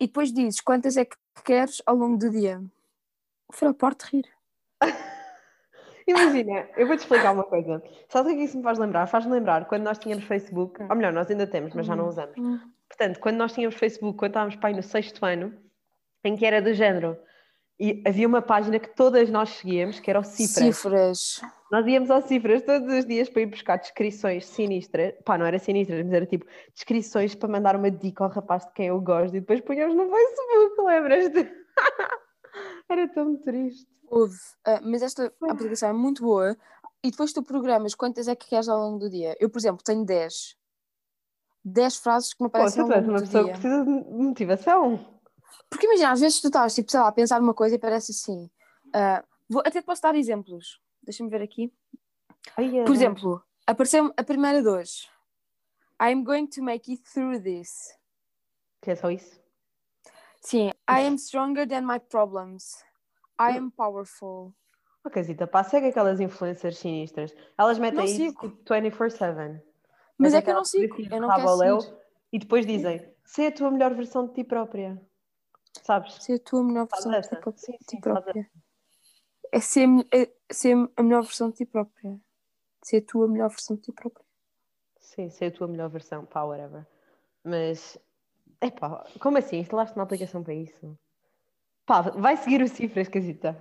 e 0.00 0.06
depois 0.06 0.32
dizes 0.32 0.60
quantas 0.60 0.96
é 0.96 1.04
que 1.04 1.16
queres 1.44 1.80
ao 1.86 1.94
longo 1.96 2.16
do 2.16 2.30
dia. 2.30 2.62
Foi 3.52 3.72
parte 3.74 4.06
de 4.10 4.16
rir. 4.16 4.28
Imagina, 6.06 6.68
eu 6.76 6.86
vou-te 6.86 7.00
explicar 7.00 7.32
uma 7.32 7.44
coisa. 7.44 7.82
Sabe 8.10 8.28
o 8.28 8.30
que 8.32 8.36
é 8.36 8.38
que 8.40 8.44
isso 8.44 8.58
me 8.58 8.62
faz 8.62 8.78
lembrar? 8.78 9.06
Faz-me 9.06 9.32
lembrar 9.32 9.66
quando 9.66 9.84
nós 9.84 9.98
tínhamos 9.98 10.24
Facebook, 10.24 10.82
Hum. 10.82 10.86
ou 10.90 10.96
melhor, 10.96 11.12
nós 11.12 11.30
ainda 11.30 11.46
temos, 11.46 11.72
mas 11.74 11.86
já 11.86 11.96
não 11.96 12.08
usamos. 12.08 12.36
Portanto, 12.88 13.18
quando 13.20 13.36
nós 13.36 13.52
tínhamos 13.52 13.76
Facebook, 13.76 14.18
quando 14.18 14.30
estávamos 14.30 14.56
pai 14.56 14.72
no 14.72 14.82
sexto 14.82 15.24
ano, 15.24 15.56
em 16.24 16.36
que 16.36 16.46
era 16.46 16.62
do 16.62 16.72
género, 16.72 17.18
e 17.78 18.02
havia 18.06 18.26
uma 18.26 18.40
página 18.40 18.78
que 18.78 18.94
todas 18.94 19.28
nós 19.30 19.50
seguíamos, 19.50 19.98
que 19.98 20.08
era 20.08 20.20
o 20.20 20.24
Cifras. 20.24 20.76
Cifras. 20.76 21.40
Nós 21.72 21.84
íamos 21.86 22.08
ao 22.08 22.22
Cifras 22.22 22.62
todos 22.62 22.92
os 22.92 23.04
dias 23.04 23.28
para 23.28 23.42
ir 23.42 23.46
buscar 23.46 23.78
descrições 23.78 24.46
sinistras. 24.46 25.14
Pá, 25.24 25.36
não 25.36 25.44
era 25.44 25.58
sinistras, 25.58 26.04
mas 26.04 26.12
era 26.12 26.26
tipo 26.26 26.46
descrições 26.72 27.34
para 27.34 27.48
mandar 27.48 27.74
uma 27.74 27.90
dica 27.90 28.22
ao 28.22 28.30
rapaz 28.30 28.64
de 28.64 28.72
quem 28.74 28.86
eu 28.86 29.00
gosto 29.00 29.36
e 29.36 29.40
depois 29.40 29.60
punhamos 29.60 29.96
no 29.96 30.08
Facebook, 30.08 30.82
lembras-te? 30.82 31.52
era 32.88 33.08
tão 33.08 33.36
triste. 33.38 33.88
Houve. 34.06 34.38
Ah, 34.64 34.80
mas 34.82 35.02
esta 35.02 35.32
aplicação 35.42 35.88
é 35.88 35.92
muito 35.92 36.22
boa 36.22 36.56
e 37.02 37.10
depois 37.10 37.32
tu 37.32 37.42
programas 37.42 37.94
quantas 37.94 38.28
é 38.28 38.36
que 38.36 38.48
queres 38.48 38.68
ao 38.68 38.78
longo 38.78 38.98
do 38.98 39.10
dia. 39.10 39.36
Eu, 39.40 39.50
por 39.50 39.58
exemplo, 39.58 39.82
tenho 39.82 40.04
10. 40.04 40.56
10 41.64 41.96
frases 41.96 42.34
que 42.34 42.42
me 42.42 42.48
aparecem 42.48 42.82
ao 42.82 42.88
longo 42.88 43.10
uma 43.10 43.20
pessoa 43.20 43.44
que 43.44 43.50
precisa 43.50 43.84
de 43.84 43.90
motivação. 43.90 45.14
Porque 45.70 45.86
imagina, 45.86 46.12
às 46.12 46.20
vezes 46.20 46.40
tu 46.40 46.48
estás, 46.48 46.74
tipo, 46.74 46.90
sei 46.90 47.00
lá, 47.00 47.08
a 47.08 47.12
pensar 47.12 47.40
numa 47.40 47.54
coisa 47.54 47.74
e 47.74 47.78
parece 47.78 48.12
assim. 48.12 48.50
ah, 48.92 49.24
vou, 49.48 49.62
até 49.64 49.80
te 49.80 49.84
posso 49.84 50.02
dar 50.02 50.14
exemplos. 50.14 50.80
Deixa-me 51.02 51.30
ver 51.30 51.42
aqui. 51.42 51.72
Ai, 52.56 52.78
é. 52.78 52.84
Por 52.84 52.94
exemplo, 52.94 53.42
apareceu 53.66 54.12
a 54.16 54.22
primeira 54.22 54.62
de 54.62 54.68
hoje. 54.68 55.08
I'm 56.00 56.22
going 56.22 56.46
to 56.48 56.62
make 56.62 56.90
it 56.90 57.02
through 57.02 57.40
this. 57.40 57.96
Que 58.82 58.90
é 58.90 58.96
só 58.96 59.10
isso? 59.10 59.40
Sim, 60.40 60.68
I 60.88 61.06
am 61.06 61.16
stronger 61.16 61.66
than 61.66 61.82
my 61.82 61.98
problems. 61.98 62.84
I 63.40 63.56
am 63.56 63.70
powerful. 63.70 64.52
Ok, 65.04 65.22
Zita, 65.22 65.46
pá, 65.46 65.64
segue 65.64 65.88
aquelas 65.88 66.20
influencers 66.20 66.78
sinistras. 66.78 67.34
Elas 67.58 67.78
metem 67.78 67.98
Não 67.98 68.04
isso 68.04 68.16
sigo. 68.16 68.48
tipo 68.48 68.64
24-7. 68.64 69.60
Mas 70.16 70.32
Metem 70.32 70.38
é 70.38 70.42
que 70.42 70.50
eu 70.50 70.54
não 70.54 70.64
sigo, 70.64 70.96
eu 71.00 71.20
não 71.20 71.28
quero 71.34 71.48
seguir. 71.58 71.96
E 72.32 72.38
depois 72.38 72.66
dizem, 72.66 73.14
sei 73.24 73.46
a 73.48 73.52
tua 73.52 73.70
melhor 73.70 73.94
versão 73.94 74.26
de 74.26 74.34
ti 74.34 74.44
própria. 74.44 75.00
Sabes? 75.82 76.14
Ser 76.22 76.34
a 76.34 76.38
tua 76.38 76.62
melhor 76.64 76.86
versão 76.86 77.12
de 77.12 77.28
ti, 77.28 77.36
pró- 77.36 77.52
Sim, 77.56 78.00
própria. 78.00 78.50
É 79.52 79.60
ser, 79.60 79.88
é 80.12 80.30
ser 80.52 80.76
a 80.96 81.02
melhor 81.02 81.22
versão 81.22 81.50
de 81.50 81.56
ti 81.56 81.66
própria. 81.66 82.18
Ser 82.82 82.98
a 82.98 83.02
tua 83.02 83.28
melhor 83.28 83.48
versão 83.50 83.76
de 83.76 83.82
ti 83.82 83.92
própria. 83.92 84.24
Sim, 85.00 85.30
sei 85.30 85.48
a 85.48 85.52
tua 85.52 85.68
melhor 85.68 85.88
versão, 85.90 86.24
pá, 86.24 86.42
whatever. 86.42 86.86
Mas, 87.44 87.98
epá, 88.60 89.04
como 89.20 89.38
assim? 89.38 89.58
Instalaste 89.58 89.96
uma 89.96 90.04
aplicação 90.04 90.42
para 90.42 90.54
isso? 90.54 90.98
Pá, 91.86 92.00
vai 92.02 92.36
seguir 92.36 92.62
o 92.62 92.68
Cifras, 92.68 93.08
Casita. 93.08 93.56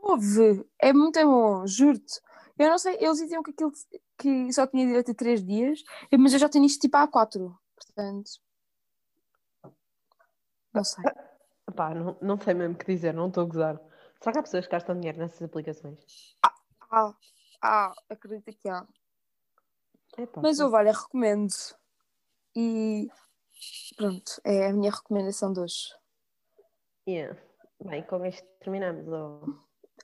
Houve! 0.00 0.64
É 0.78 0.92
muito 0.92 1.20
bom, 1.20 1.66
juro-te. 1.66 2.20
Eu 2.58 2.68
não 2.70 2.78
sei, 2.78 2.96
eles 3.00 3.18
diziam 3.18 3.42
que 3.42 3.50
aquilo 3.50 3.72
que 4.18 4.52
só 4.52 4.66
tinha 4.66 4.86
direito 4.86 5.12
a 5.12 5.14
3 5.14 5.44
dias, 5.44 5.82
mas 6.18 6.32
eu 6.32 6.38
já 6.38 6.48
tenho 6.48 6.64
isto 6.64 6.80
tipo 6.80 6.96
há 6.96 7.06
4. 7.06 7.56
Portanto. 7.76 8.30
Não 10.74 10.84
sei. 10.84 11.04
Não, 11.94 12.18
não 12.20 12.40
sei 12.40 12.54
mesmo 12.54 12.74
o 12.74 12.78
que 12.78 12.86
dizer, 12.86 13.14
não 13.14 13.28
estou 13.28 13.44
a 13.44 13.46
gozar. 13.46 13.80
Será 14.20 14.32
que 14.32 14.38
há 14.38 14.42
pessoas 14.42 14.66
que 14.66 14.72
gastam 14.72 14.96
dinheiro 14.96 15.18
nessas 15.18 15.42
aplicações? 15.42 16.36
Ah, 16.90 17.14
ah, 17.62 17.94
acredito 18.08 18.58
que 18.58 18.68
há. 18.68 18.86
Epá, 20.16 20.40
Mas 20.42 20.58
eu, 20.58 20.72
olha, 20.72 20.92
recomendo. 20.92 21.54
E 22.56 23.08
pronto, 23.96 24.40
é 24.44 24.68
a 24.68 24.72
minha 24.72 24.90
recomendação 24.90 25.52
de 25.52 25.60
hoje. 25.60 25.94
Yeah. 27.08 27.40
Bem, 27.84 28.02
com 28.02 28.24
isto 28.26 28.46
terminamos. 28.60 29.06
Oh. 29.06 29.54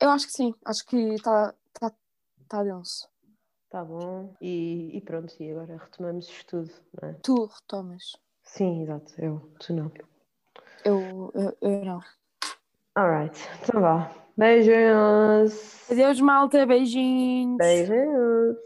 Eu 0.00 0.10
acho 0.10 0.26
que 0.26 0.32
sim, 0.32 0.54
acho 0.64 0.84
que 0.86 0.96
está 1.14 1.52
tá, 1.72 1.92
tá 2.48 2.62
denso. 2.62 3.08
Tá 3.70 3.84
bom. 3.84 4.34
E, 4.40 4.96
e 4.96 5.00
pronto, 5.00 5.34
e 5.40 5.50
agora 5.50 5.76
retomamos 5.76 6.28
o 6.28 6.30
estudo, 6.30 6.70
não 7.00 7.08
é? 7.08 7.12
Tu 7.14 7.46
retomas. 7.46 8.12
Sim, 8.44 8.82
exato. 8.82 9.12
Eu, 9.18 9.50
tu 9.58 9.72
não. 9.72 9.90
Eu, 10.84 11.32
eu, 11.34 11.56
eu 11.60 11.84
não. 11.84 12.00
Alright, 12.96 13.36
então 13.62 13.80
vá. 13.80 14.10
Beijos. 14.36 15.90
Adeus, 15.90 16.20
malta. 16.20 16.66
Beijinhos. 16.66 17.56
Beijos. 17.56 18.56